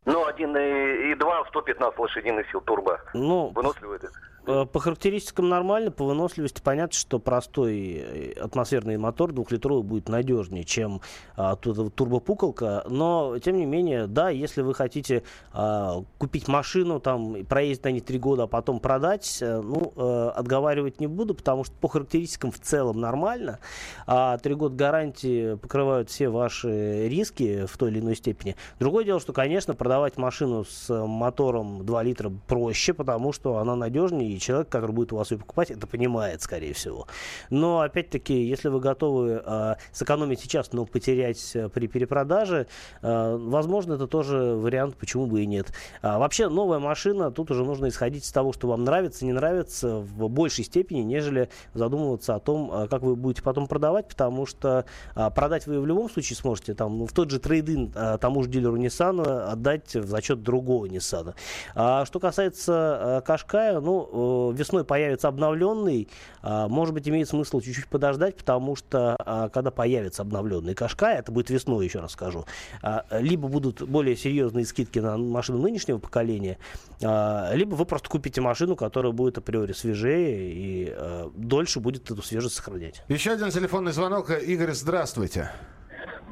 Ну, 0.05 0.27
1.2, 0.27 1.47
115 1.49 1.99
лошадиных 1.99 2.49
сил 2.49 2.61
турбо. 2.61 2.99
Ну, 3.13 3.49
Выносливый 3.49 3.97
это. 3.97 4.09
Э, 4.47 4.65
По 4.65 4.79
характеристикам 4.79 5.49
нормально, 5.49 5.91
по 5.91 6.05
выносливости 6.05 6.61
понятно, 6.61 6.97
что 6.97 7.19
простой 7.19 8.01
э, 8.01 8.33
атмосферный 8.39 8.97
мотор 8.97 9.33
двухлитровый 9.33 9.83
будет 9.83 10.07
надежнее, 10.07 10.63
чем 10.63 11.01
а, 11.35 11.55
турбопуколка. 11.55 12.85
Но, 12.89 13.37
тем 13.39 13.57
не 13.57 13.65
менее, 13.65 14.07
да, 14.07 14.29
если 14.29 14.61
вы 14.61 14.73
хотите 14.73 15.23
а, 15.51 16.03
купить 16.17 16.47
машину, 16.47 16.99
там, 16.99 17.45
проездить 17.45 17.83
на 17.83 17.91
ней 17.91 17.99
три 17.99 18.17
года, 18.19 18.43
а 18.43 18.47
потом 18.47 18.79
продать, 18.79 19.39
э, 19.41 19.61
ну, 19.61 19.91
э, 19.95 20.31
отговаривать 20.35 21.01
не 21.01 21.07
буду, 21.07 21.35
потому 21.35 21.65
что 21.65 21.73
по 21.75 21.89
характеристикам 21.89 22.51
в 22.51 22.59
целом 22.59 23.01
нормально. 23.01 23.59
А 24.05 24.37
три 24.37 24.55
года 24.55 24.75
гарантии 24.75 25.55
покрывают 25.55 26.09
все 26.09 26.29
ваши 26.29 27.09
риски 27.09 27.65
в 27.65 27.77
той 27.77 27.91
или 27.91 27.99
иной 27.99 28.15
степени. 28.15 28.55
Другое 28.79 29.03
дело, 29.03 29.19
что, 29.19 29.33
конечно, 29.33 29.73
продавать 29.73 30.17
машину 30.17 30.63
с 30.63 30.89
мотором 31.05 31.85
2 31.85 32.03
литра 32.03 32.31
проще, 32.47 32.93
потому 32.93 33.33
что 33.33 33.57
она 33.57 33.75
надежнее, 33.75 34.36
и 34.37 34.39
человек, 34.39 34.69
который 34.69 34.91
будет 34.91 35.13
у 35.13 35.17
вас 35.17 35.31
ее 35.31 35.39
покупать, 35.39 35.71
это 35.71 35.87
понимает, 35.87 36.41
скорее 36.41 36.73
всего. 36.73 37.07
Но, 37.49 37.81
опять-таки, 37.81 38.33
если 38.33 38.69
вы 38.69 38.79
готовы 38.79 39.41
э, 39.43 39.75
сэкономить 39.91 40.39
сейчас, 40.39 40.71
но 40.73 40.85
потерять 40.85 41.55
э, 41.55 41.69
при 41.69 41.87
перепродаже, 41.87 42.67
э, 43.01 43.37
возможно, 43.39 43.93
это 43.93 44.07
тоже 44.07 44.37
вариант, 44.37 44.95
почему 44.95 45.25
бы 45.25 45.41
и 45.41 45.45
нет. 45.45 45.73
А, 46.01 46.19
вообще, 46.19 46.49
новая 46.49 46.79
машина, 46.79 47.31
тут 47.31 47.51
уже 47.51 47.63
нужно 47.63 47.89
исходить 47.89 48.25
из 48.25 48.31
того, 48.31 48.53
что 48.53 48.67
вам 48.67 48.83
нравится, 48.83 49.25
не 49.25 49.33
нравится 49.33 49.97
в 49.97 50.29
большей 50.29 50.63
степени, 50.63 51.01
нежели 51.01 51.49
задумываться 51.73 52.35
о 52.35 52.39
том, 52.39 52.71
э, 52.71 52.87
как 52.87 53.01
вы 53.01 53.15
будете 53.15 53.41
потом 53.41 53.67
продавать, 53.67 54.07
потому 54.07 54.45
что 54.45 54.85
э, 55.15 55.29
продать 55.31 55.67
вы 55.67 55.81
в 55.81 55.85
любом 55.85 56.09
случае 56.09 56.37
сможете, 56.37 56.73
там, 56.73 56.99
ну, 56.99 57.05
в 57.07 57.13
тот 57.13 57.31
же 57.31 57.39
трейдин 57.39 57.91
э, 57.95 58.17
тому 58.19 58.43
же 58.43 58.49
дилеру 58.49 58.77
Nissan 58.77 59.21
отдать 59.51 59.95
в 59.95 60.07
зачет 60.07 60.43
другого 60.43 60.85
Nissan. 60.85 61.33
А 61.75 62.05
что 62.05 62.19
касается 62.19 62.99
э, 63.17 63.21
Кашкая, 63.25 63.79
ну, 63.79 64.07
весной 64.51 64.83
появится 64.83 65.27
обновленный, 65.27 66.09
а, 66.41 66.67
может 66.67 66.93
быть, 66.93 67.07
имеет 67.07 67.29
смысл 67.29 67.61
чуть-чуть 67.61 67.87
подождать, 67.87 68.35
потому 68.35 68.75
что 68.75 69.15
а, 69.19 69.49
когда 69.49 69.71
появится 69.71 70.21
обновленный 70.21 70.73
Кашкай, 70.73 71.17
это 71.17 71.31
будет 71.31 71.49
весной, 71.49 71.85
еще 71.85 71.99
раз 71.99 72.11
скажу, 72.11 72.45
а, 72.81 73.05
либо 73.11 73.47
будут 73.47 73.81
более 73.81 74.15
серьезные 74.15 74.65
скидки 74.65 74.99
на 74.99 75.17
машины 75.17 75.59
нынешнего 75.59 75.97
поколения, 75.97 76.57
либо 76.99 77.75
вы 77.75 77.85
просто 77.85 78.09
купите 78.09 78.41
машину, 78.41 78.75
которая 78.75 79.11
будет 79.11 79.37
априори 79.37 79.73
свежее 79.73 80.51
и 80.51 80.95
дольше 81.35 81.79
будет 81.79 82.09
эту 82.09 82.21
свежесть 82.21 82.55
сохранять. 82.55 83.03
Еще 83.07 83.31
один 83.31 83.49
телефонный 83.49 83.91
звонок. 83.91 84.31
Игорь, 84.31 84.73
здравствуйте. 84.73 85.51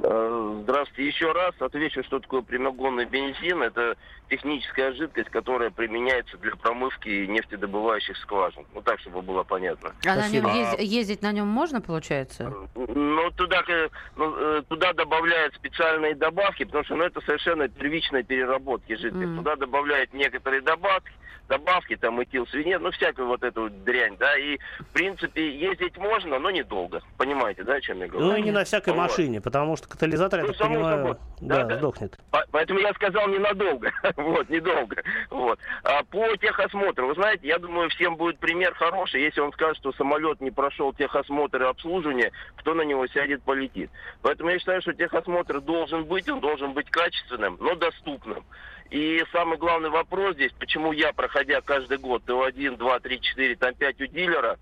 Э, 0.03 0.59
Здравствуйте 0.63 1.07
еще 1.07 1.31
раз. 1.31 1.53
Отвечу, 1.59 2.03
что 2.03 2.19
такое 2.19 2.41
прямогонный 2.41 3.05
бензин. 3.05 3.61
Это 3.63 3.95
техническая 4.29 4.93
жидкость, 4.93 5.29
которая 5.29 5.69
применяется 5.69 6.37
для 6.37 6.55
промывки 6.55 7.25
нефтедобывающих 7.27 8.17
скважин. 8.17 8.65
Ну 8.73 8.81
так, 8.81 8.99
чтобы 8.99 9.21
было 9.21 9.43
понятно. 9.43 9.93
А 10.05 10.15
на 10.15 10.27
нем 10.29 10.47
А, 10.47 10.51
ез- 10.53 10.79
ездить 10.79 11.21
на 11.21 11.31
нем 11.31 11.47
можно, 11.47 11.81
получается? 11.81 12.51
Ну, 12.75 13.31
туда, 13.31 13.63
э, 13.67 13.89
ну, 14.15 14.35
э, 14.35 14.63
туда 14.67 14.93
добавляют 14.93 15.53
специальные 15.55 16.15
добавки, 16.15 16.65
потому 16.65 16.83
что 16.83 16.95
ну, 16.95 17.03
это 17.03 17.21
совершенно 17.21 17.67
первичная 17.67 18.23
переработки 18.23 18.93
жидкости. 18.95 19.25
Мгм. 19.25 19.37
Туда 19.37 19.55
добавляют 19.55 20.13
некоторые 20.13 20.61
добавки, 20.61 21.11
добавки, 21.47 21.95
там, 21.95 22.21
этилсвинец, 22.23 22.79
ну, 22.81 22.89
всякую 22.89 23.27
вот 23.27 23.43
эту 23.43 23.63
вот 23.63 23.83
дрянь, 23.83 24.17
да, 24.17 24.35
и, 24.35 24.57
в 24.79 24.85
принципе, 24.93 25.55
ездить 25.55 25.95
можно, 25.97 26.39
но 26.39 26.49
недолго. 26.49 27.03
Понимаете, 27.17 27.63
да, 27.63 27.75
о 27.75 27.81
чем 27.81 27.99
я 27.99 28.07
говорю? 28.07 28.25
Ну 28.25 28.35
и 28.35 28.41
не 28.41 28.51
на 28.51 28.63
всякой 28.63 28.93
Вот. 28.93 28.97
машине, 28.99 29.41
потому 29.41 29.75
что 29.77 29.84
катализатор, 29.87 30.39
я 30.39 30.45
Ну, 30.45 30.51
так 30.53 30.57
само 30.57 30.73
понимаю, 30.75 30.97
собой. 30.97 31.15
да, 31.41 31.57
Да, 31.57 31.63
да. 31.65 31.77
сдохнет. 31.77 32.17
По- 32.31 32.45
Поэтому 32.51 32.79
я 32.79 32.93
сказал 32.93 33.27
ненадолго. 33.27 33.91
вот, 34.17 34.49
недолго. 34.49 35.03
Вот. 35.29 35.59
А 35.83 36.03
по 36.03 36.35
техосмотру, 36.37 37.07
вы 37.07 37.13
знаете, 37.15 37.47
я 37.47 37.57
думаю, 37.59 37.89
всем 37.89 38.15
будет 38.15 38.39
пример 38.39 38.73
хороший, 38.75 39.21
если 39.23 39.41
он 39.41 39.51
скажет, 39.53 39.77
что 39.77 39.91
самолет 39.93 40.41
не 40.41 40.51
прошел 40.51 40.93
техосмотр 40.93 41.61
и 41.63 41.65
обслуживание, 41.65 42.31
кто 42.57 42.73
на 42.73 42.81
него 42.83 43.07
сядет, 43.07 43.43
полетит. 43.43 43.89
Поэтому 44.21 44.49
я 44.51 44.59
считаю, 44.59 44.81
что 44.81 44.93
техосмотр 44.93 45.61
должен 45.61 46.05
быть, 46.05 46.29
он 46.29 46.39
должен 46.39 46.73
быть 46.73 46.89
качественным, 46.89 47.57
но 47.59 47.75
доступным. 47.75 48.43
И 48.91 49.23
самый 49.31 49.57
главный 49.57 49.89
вопрос 49.89 50.35
здесь, 50.35 50.51
почему 50.59 50.91
я, 50.91 51.11
проходя 51.11 51.59
каждый 51.61 51.97
год 51.97 52.23
ТО-1, 52.25 52.77
2, 52.77 52.99
3, 52.99 53.19
4, 53.21 53.55
там 53.55 53.73
5 53.73 54.01
у 54.01 54.05
дилера, 54.07 54.57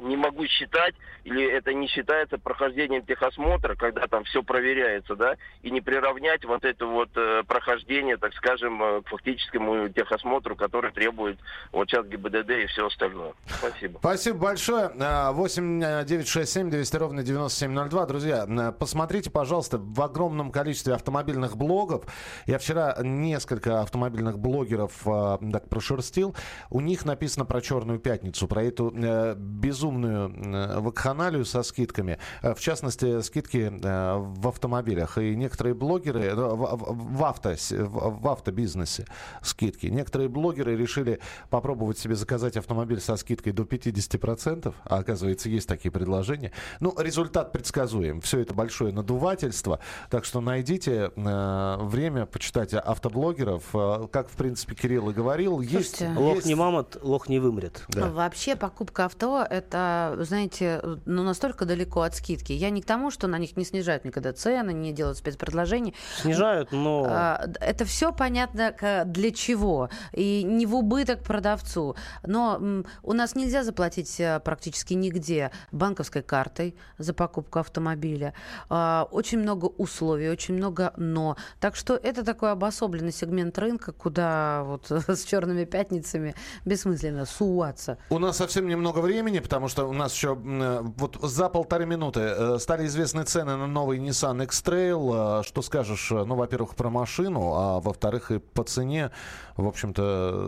не 0.00 0.16
могу 0.16 0.46
считать, 0.46 0.94
или 1.24 1.44
это 1.44 1.72
не 1.74 1.86
считается 1.86 2.38
прохождением 2.38 3.04
техосмотра, 3.04 3.74
когда 3.74 4.06
там 4.06 4.24
все 4.24 4.42
проверяется, 4.42 5.16
да, 5.16 5.36
и 5.62 5.70
не 5.70 5.80
приравнять 5.80 6.44
вот 6.44 6.64
это 6.64 6.86
вот 6.86 7.10
э, 7.16 7.42
прохождение, 7.46 8.16
так 8.16 8.32
скажем, 8.34 8.82
э, 8.82 9.02
к 9.02 9.08
фактическому 9.08 9.88
техосмотру, 9.90 10.56
который 10.56 10.92
требует 10.92 11.38
вот 11.72 11.88
сейчас 11.88 12.06
ГИБДД 12.06 12.50
и 12.50 12.66
все 12.66 12.86
остальное. 12.86 13.34
Спасибо. 13.46 13.98
Спасибо 13.98 14.38
большое. 14.38 14.90
А, 15.00 15.32
8 15.32 15.82
э, 15.82 16.04
967 16.04 16.70
200 16.70 16.96
ровно 16.96 17.22
9702. 17.22 18.06
Друзья, 18.06 18.46
э, 18.48 18.72
посмотрите, 18.72 19.30
пожалуйста, 19.30 19.78
в 19.78 20.00
огромном 20.00 20.50
количестве 20.50 20.94
автомобильных 20.94 21.56
блогов. 21.56 22.04
Я 22.46 22.58
вчера 22.58 22.96
несколько 23.02 23.82
автомобильных 23.82 24.38
блогеров 24.38 25.06
э, 25.06 25.38
так 25.52 25.68
прошерстил. 25.68 26.34
У 26.70 26.80
них 26.80 27.04
написано 27.04 27.44
про 27.44 27.60
Черную 27.60 27.98
пятницу, 28.00 28.48
про 28.48 28.62
эту 28.62 28.92
э, 28.96 29.34
безумную 29.36 29.89
э, 29.90 30.80
вакханалию 30.80 31.44
со 31.44 31.62
скидками. 31.62 32.18
Э, 32.42 32.54
в 32.54 32.60
частности, 32.60 33.20
скидки 33.22 33.70
э, 33.72 34.16
в 34.18 34.48
автомобилях. 34.48 35.18
И 35.18 35.34
некоторые 35.36 35.74
блогеры 35.74 36.34
в, 36.34 37.24
авто, 37.24 37.54
в, 37.70 38.28
автобизнесе 38.28 39.06
скидки. 39.42 39.86
Некоторые 39.86 40.28
блогеры 40.28 40.76
решили 40.76 41.20
попробовать 41.48 41.98
себе 41.98 42.14
заказать 42.14 42.56
автомобиль 42.56 43.00
со 43.00 43.16
скидкой 43.16 43.52
до 43.52 43.64
50%, 43.64 44.74
а 44.84 44.98
оказывается, 44.98 45.48
есть 45.48 45.68
такие 45.68 45.90
предложения. 45.90 46.52
Ну, 46.80 46.94
результат 46.98 47.52
предсказуем. 47.52 48.20
Все 48.20 48.40
это 48.40 48.54
большое 48.54 48.92
надувательство. 48.92 49.80
Так 50.10 50.24
что 50.24 50.40
найдите 50.40 51.10
э, 51.14 51.76
время, 51.80 52.26
почитайте 52.26 52.78
автоблогеров. 52.78 53.64
Э, 53.74 54.08
как, 54.10 54.28
в 54.28 54.36
принципе, 54.36 54.74
Кирилл 54.74 55.10
и 55.10 55.12
говорил, 55.12 55.60
есть... 55.60 55.96
Слушайте, 55.96 56.18
Лох 56.18 56.34
есть- 56.36 56.46
не 56.46 56.54
мамонт, 56.54 56.96
лох 57.02 57.28
не 57.28 57.38
вымрет. 57.38 57.84
Да. 57.88 58.08
Вообще 58.08 58.56
покупка 58.56 59.06
авто 59.06 59.46
это, 59.48 59.79
знаете, 60.18 60.82
ну 61.04 61.22
настолько 61.22 61.64
далеко 61.64 62.02
от 62.02 62.14
скидки. 62.14 62.52
Я 62.52 62.70
не 62.70 62.82
к 62.82 62.86
тому, 62.86 63.10
что 63.10 63.26
на 63.26 63.38
них 63.38 63.56
не 63.56 63.64
снижают 63.64 64.04
никогда 64.04 64.32
цены, 64.32 64.72
не 64.72 64.92
делают 64.92 65.18
спецпредложений. 65.18 65.94
Снижают, 66.20 66.72
но... 66.72 67.04
А, 67.08 67.46
Это 67.60 67.84
все 67.84 68.12
понятно 68.12 68.74
для 69.06 69.30
чего. 69.30 69.88
И 70.12 70.42
не 70.42 70.66
в 70.66 70.74
убыток 70.74 71.22
продавцу. 71.22 71.96
Но 72.26 72.84
у 73.02 73.12
нас 73.12 73.34
нельзя 73.34 73.64
заплатить 73.64 74.20
э, 74.20 74.40
практически 74.40 74.94
нигде 74.94 75.50
банковской 75.72 76.22
картой 76.22 76.74
за 76.98 77.14
покупку 77.14 77.58
автомобиля. 77.58 78.34
А, 78.68 79.06
Очень 79.10 79.40
много 79.40 79.66
условий, 79.66 80.28
очень 80.28 80.54
много 80.54 80.92
но. 80.96 81.36
Так 81.60 81.76
что 81.76 81.94
это 81.94 82.24
такой 82.24 82.52
обособленный 82.52 83.12
сегмент 83.12 83.58
рынка, 83.58 83.92
куда 83.92 84.62
вот 84.64 84.90
с 85.08 85.24
черными 85.24 85.64
пятницами 85.64 86.34
бессмысленно 86.64 87.26
суваться. 87.26 87.98
У 88.10 88.18
нас 88.18 88.36
совсем 88.36 88.66
немного 88.68 89.00
времени, 89.00 89.38
потому 89.38 89.59
что 89.68 89.86
у 89.86 89.92
нас 89.92 90.14
еще 90.14 90.38
э, 90.42 90.80
вот 90.96 91.18
за 91.22 91.48
полторы 91.48 91.86
минуты 91.86 92.20
э, 92.20 92.58
стали 92.58 92.86
известны 92.86 93.24
цены 93.24 93.56
на 93.56 93.66
новый 93.66 93.98
Nissan 93.98 94.42
X-Trail. 94.44 95.40
Э, 95.40 95.42
Что 95.42 95.62
скажешь, 95.62 96.10
э, 96.12 96.24
ну, 96.24 96.34
во-первых, 96.34 96.74
про 96.74 96.90
машину, 96.90 97.52
а 97.54 97.80
во-вторых, 97.80 98.30
и 98.30 98.38
по 98.38 98.64
цене. 98.64 99.10
В 99.56 99.66
общем-то, 99.66 100.46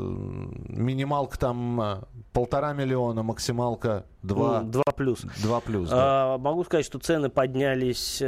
минималка 0.68 1.38
там 1.38 2.04
полтора 2.32 2.72
миллиона, 2.72 3.22
максималка 3.22 4.06
два. 4.22 4.60
Ну, 4.62 4.70
два 4.70 4.92
плюс. 4.96 5.20
Два 5.42 5.60
плюс, 5.60 5.90
да. 5.90 6.34
А, 6.34 6.38
могу 6.38 6.64
сказать, 6.64 6.86
что 6.86 6.98
цены 6.98 7.28
поднялись 7.28 8.22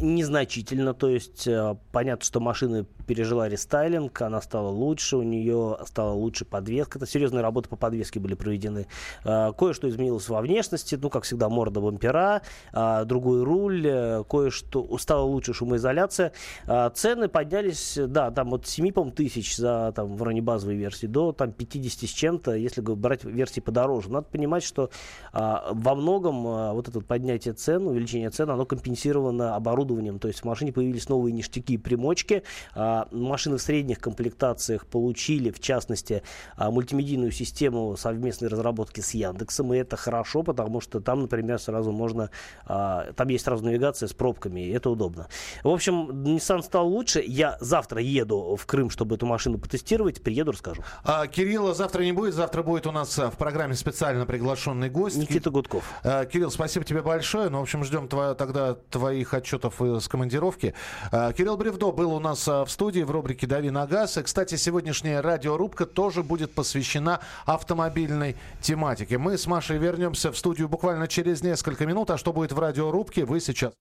незначительно. 0.00 0.94
То 0.94 1.08
есть 1.08 1.46
э, 1.46 1.76
понятно, 1.92 2.24
что 2.24 2.40
машина 2.40 2.86
пережила 3.06 3.48
рестайлинг, 3.48 4.20
она 4.22 4.40
стала 4.40 4.68
лучше, 4.68 5.16
у 5.16 5.22
нее 5.22 5.78
стала 5.86 6.12
лучше 6.12 6.44
подвеска. 6.44 6.98
Это 6.98 7.06
серьезные 7.06 7.42
работы 7.42 7.68
по 7.68 7.76
подвеске 7.76 8.20
были 8.20 8.34
проведены. 8.34 8.86
Э, 9.24 9.52
кое-что 9.56 9.88
изменилось 9.88 10.28
во 10.28 10.40
внешности, 10.40 10.98
ну, 11.00 11.10
как 11.10 11.24
всегда, 11.24 11.48
морда 11.48 11.80
бампера, 11.80 12.42
э, 12.72 13.04
другой 13.04 13.42
руль, 13.44 13.86
э, 13.86 14.24
кое-что 14.28 14.96
стало 14.98 15.22
лучше 15.22 15.52
шумоизоляция. 15.52 16.32
Э, 16.66 16.90
цены 16.94 17.28
поднялись, 17.28 17.98
да, 17.98 18.30
там 18.30 18.54
от 18.54 18.66
7, 18.66 18.92
по 18.92 19.10
тысяч 19.10 19.56
за 19.56 19.92
там, 19.94 20.16
в 20.16 20.22
районе 20.22 20.42
базовой 20.42 20.76
версии 20.76 21.06
до 21.06 21.32
там 21.32 21.52
50 21.52 22.08
с 22.08 22.12
чем-то, 22.12 22.54
если 22.54 22.80
брать 22.80 23.24
версии 23.24 23.60
подороже. 23.60 24.10
Надо 24.10 24.26
понимать, 24.30 24.62
что 24.62 24.90
а, 25.32 25.68
во 25.72 25.94
многом 25.94 26.46
а, 26.46 26.72
вот 26.72 26.88
это 26.88 27.00
поднятие 27.00 27.54
цен, 27.54 27.86
увеличение 27.86 28.30
цен, 28.30 28.50
оно 28.50 28.64
компенсировано 28.66 29.56
оборудованием. 29.56 29.89
То 30.18 30.28
есть 30.28 30.40
в 30.40 30.44
машине 30.44 30.72
появились 30.72 31.08
новые 31.08 31.32
ништяки 31.32 31.74
и 31.74 31.78
примочки. 31.78 32.42
А, 32.74 33.08
машины 33.10 33.56
в 33.56 33.62
средних 33.62 33.98
комплектациях 33.98 34.86
получили, 34.86 35.50
в 35.50 35.60
частности, 35.60 36.22
а, 36.56 36.70
мультимедийную 36.70 37.32
систему 37.32 37.96
совместной 37.96 38.48
разработки 38.48 39.00
с 39.00 39.14
Яндексом. 39.14 39.74
И 39.74 39.78
это 39.78 39.96
хорошо, 39.96 40.42
потому 40.42 40.80
что 40.80 41.00
там, 41.00 41.22
например, 41.22 41.58
сразу 41.58 41.92
можно... 41.92 42.30
а, 42.66 43.12
там 43.14 43.28
есть 43.28 43.44
сразу 43.44 43.64
навигация 43.64 44.06
с 44.06 44.12
пробками, 44.12 44.60
и 44.60 44.70
это 44.70 44.90
удобно. 44.90 45.28
В 45.64 45.68
общем, 45.68 46.10
Nissan 46.10 46.62
стал 46.62 46.88
лучше. 46.88 47.22
Я 47.26 47.56
завтра 47.60 48.00
еду 48.00 48.56
в 48.56 48.66
Крым, 48.66 48.90
чтобы 48.90 49.16
эту 49.16 49.26
машину 49.26 49.58
потестировать. 49.58 50.22
Приеду, 50.22 50.52
расскажу. 50.52 50.82
А, 51.04 51.26
Кирилла 51.26 51.74
завтра 51.74 52.02
не 52.02 52.12
будет. 52.12 52.34
Завтра 52.34 52.62
будет 52.62 52.86
у 52.86 52.92
нас 52.92 53.16
в 53.18 53.32
программе 53.36 53.74
специально 53.74 54.26
приглашенный 54.26 54.90
гость. 54.90 55.16
Никита 55.16 55.50
Гудков. 55.50 55.84
А, 56.02 56.24
Кирилл, 56.24 56.50
спасибо 56.50 56.84
тебе 56.84 57.02
большое. 57.02 57.48
Ну, 57.48 57.58
в 57.58 57.62
общем, 57.62 57.84
ждем 57.84 58.08
тогда 58.08 58.74
твоих 58.90 59.34
отчетов 59.34 59.79
из 59.84 60.08
командировки. 60.08 60.74
А, 61.10 61.32
Кирилл 61.32 61.56
Бревдо 61.56 61.92
был 61.92 62.12
у 62.12 62.20
нас 62.20 62.46
а, 62.48 62.64
в 62.64 62.70
студии 62.70 63.02
в 63.02 63.10
рубрике 63.10 63.46
«Дави 63.46 63.70
на 63.70 63.86
газ». 63.86 64.16
И, 64.16 64.22
кстати, 64.22 64.56
сегодняшняя 64.56 65.20
радиорубка 65.20 65.86
тоже 65.86 66.22
будет 66.22 66.52
посвящена 66.54 67.20
автомобильной 67.46 68.36
тематике. 68.60 69.18
Мы 69.18 69.38
с 69.38 69.46
Машей 69.46 69.78
вернемся 69.78 70.32
в 70.32 70.38
студию 70.38 70.68
буквально 70.68 71.08
через 71.08 71.42
несколько 71.42 71.86
минут. 71.86 72.10
А 72.10 72.18
что 72.18 72.32
будет 72.32 72.52
в 72.52 72.58
радиорубке, 72.58 73.24
вы 73.24 73.40
сейчас... 73.40 73.72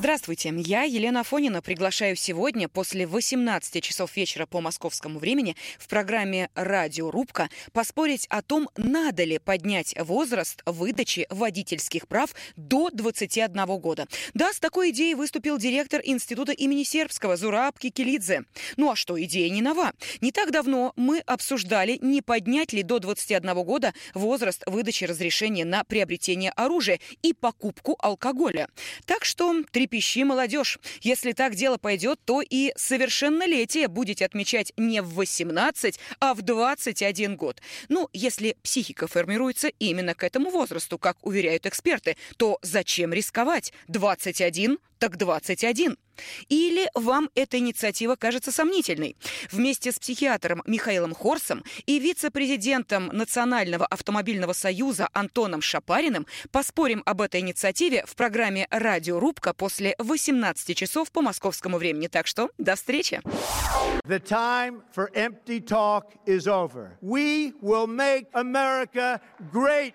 Здравствуйте, 0.00 0.50
я, 0.56 0.84
Елена 0.84 1.20
Афонина, 1.20 1.60
приглашаю 1.60 2.16
сегодня 2.16 2.70
после 2.70 3.06
18 3.06 3.84
часов 3.84 4.16
вечера 4.16 4.46
по 4.46 4.62
московскому 4.62 5.18
времени 5.18 5.56
в 5.78 5.88
программе 5.88 6.48
«Радиорубка» 6.54 7.50
поспорить 7.74 8.26
о 8.30 8.40
том, 8.40 8.70
надо 8.78 9.24
ли 9.24 9.38
поднять 9.38 9.94
возраст 9.98 10.62
выдачи 10.64 11.26
водительских 11.28 12.08
прав 12.08 12.30
до 12.56 12.88
21 12.88 13.66
года. 13.76 14.06
Да, 14.32 14.54
с 14.54 14.58
такой 14.58 14.88
идеей 14.88 15.14
выступил 15.14 15.58
директор 15.58 16.00
Института 16.02 16.52
имени 16.52 16.82
Сербского 16.84 17.36
Зураб 17.36 17.78
Кикелидзе. 17.78 18.44
Ну 18.78 18.90
а 18.90 18.96
что, 18.96 19.22
идея 19.22 19.50
не 19.50 19.60
нова. 19.60 19.92
Не 20.22 20.32
так 20.32 20.50
давно 20.50 20.94
мы 20.96 21.18
обсуждали, 21.26 21.98
не 22.00 22.22
поднять 22.22 22.72
ли 22.72 22.82
до 22.82 23.00
21 23.00 23.52
года 23.64 23.92
возраст 24.14 24.62
выдачи 24.64 25.04
разрешения 25.04 25.66
на 25.66 25.84
приобретение 25.84 26.52
оружия 26.52 27.00
и 27.20 27.34
покупку 27.34 27.98
алкоголя. 27.98 28.70
Так 29.04 29.26
что 29.26 29.62
трепещи, 29.90 30.24
молодежь. 30.24 30.78
Если 31.02 31.32
так 31.32 31.54
дело 31.54 31.76
пойдет, 31.76 32.20
то 32.24 32.42
и 32.42 32.72
совершеннолетие 32.76 33.88
будете 33.88 34.24
отмечать 34.24 34.72
не 34.76 35.02
в 35.02 35.14
18, 35.14 35.98
а 36.20 36.34
в 36.34 36.42
21 36.42 37.36
год. 37.36 37.60
Ну, 37.88 38.08
если 38.12 38.56
психика 38.62 39.06
формируется 39.08 39.68
именно 39.78 40.14
к 40.14 40.24
этому 40.24 40.50
возрасту, 40.50 40.98
как 40.98 41.16
уверяют 41.26 41.66
эксперты, 41.66 42.16
то 42.36 42.58
зачем 42.62 43.12
рисковать? 43.12 43.72
21 43.88 44.78
так 45.00 45.16
21. 45.16 45.96
Или 46.50 46.90
вам 46.94 47.30
эта 47.34 47.58
инициатива 47.58 48.14
кажется 48.14 48.52
сомнительной? 48.52 49.16
Вместе 49.50 49.90
с 49.90 49.98
психиатром 49.98 50.62
Михаилом 50.66 51.14
Хорсом 51.14 51.64
и 51.86 51.98
вице-президентом 51.98 53.06
Национального 53.06 53.86
автомобильного 53.86 54.52
союза 54.52 55.08
Антоном 55.14 55.62
Шапариным 55.62 56.26
поспорим 56.52 57.02
об 57.06 57.22
этой 57.22 57.40
инициативе 57.40 58.04
в 58.06 58.14
программе 58.14 58.66
«Радиорубка» 58.70 59.54
после 59.54 59.94
18 59.98 60.76
часов 60.76 61.10
по 61.10 61.22
московскому 61.22 61.78
времени. 61.78 62.08
Так 62.08 62.26
что 62.26 62.50
до 62.58 62.76
встречи! 62.76 63.22
The 64.04 64.20
time 64.20 64.82
for 64.94 65.10
empty 65.14 65.60
talk 65.60 66.04
is 66.26 66.46
over. 66.46 66.98
We 67.00 67.54
will 67.62 67.86
make 67.86 68.26
America 68.34 69.20
great. 69.50 69.94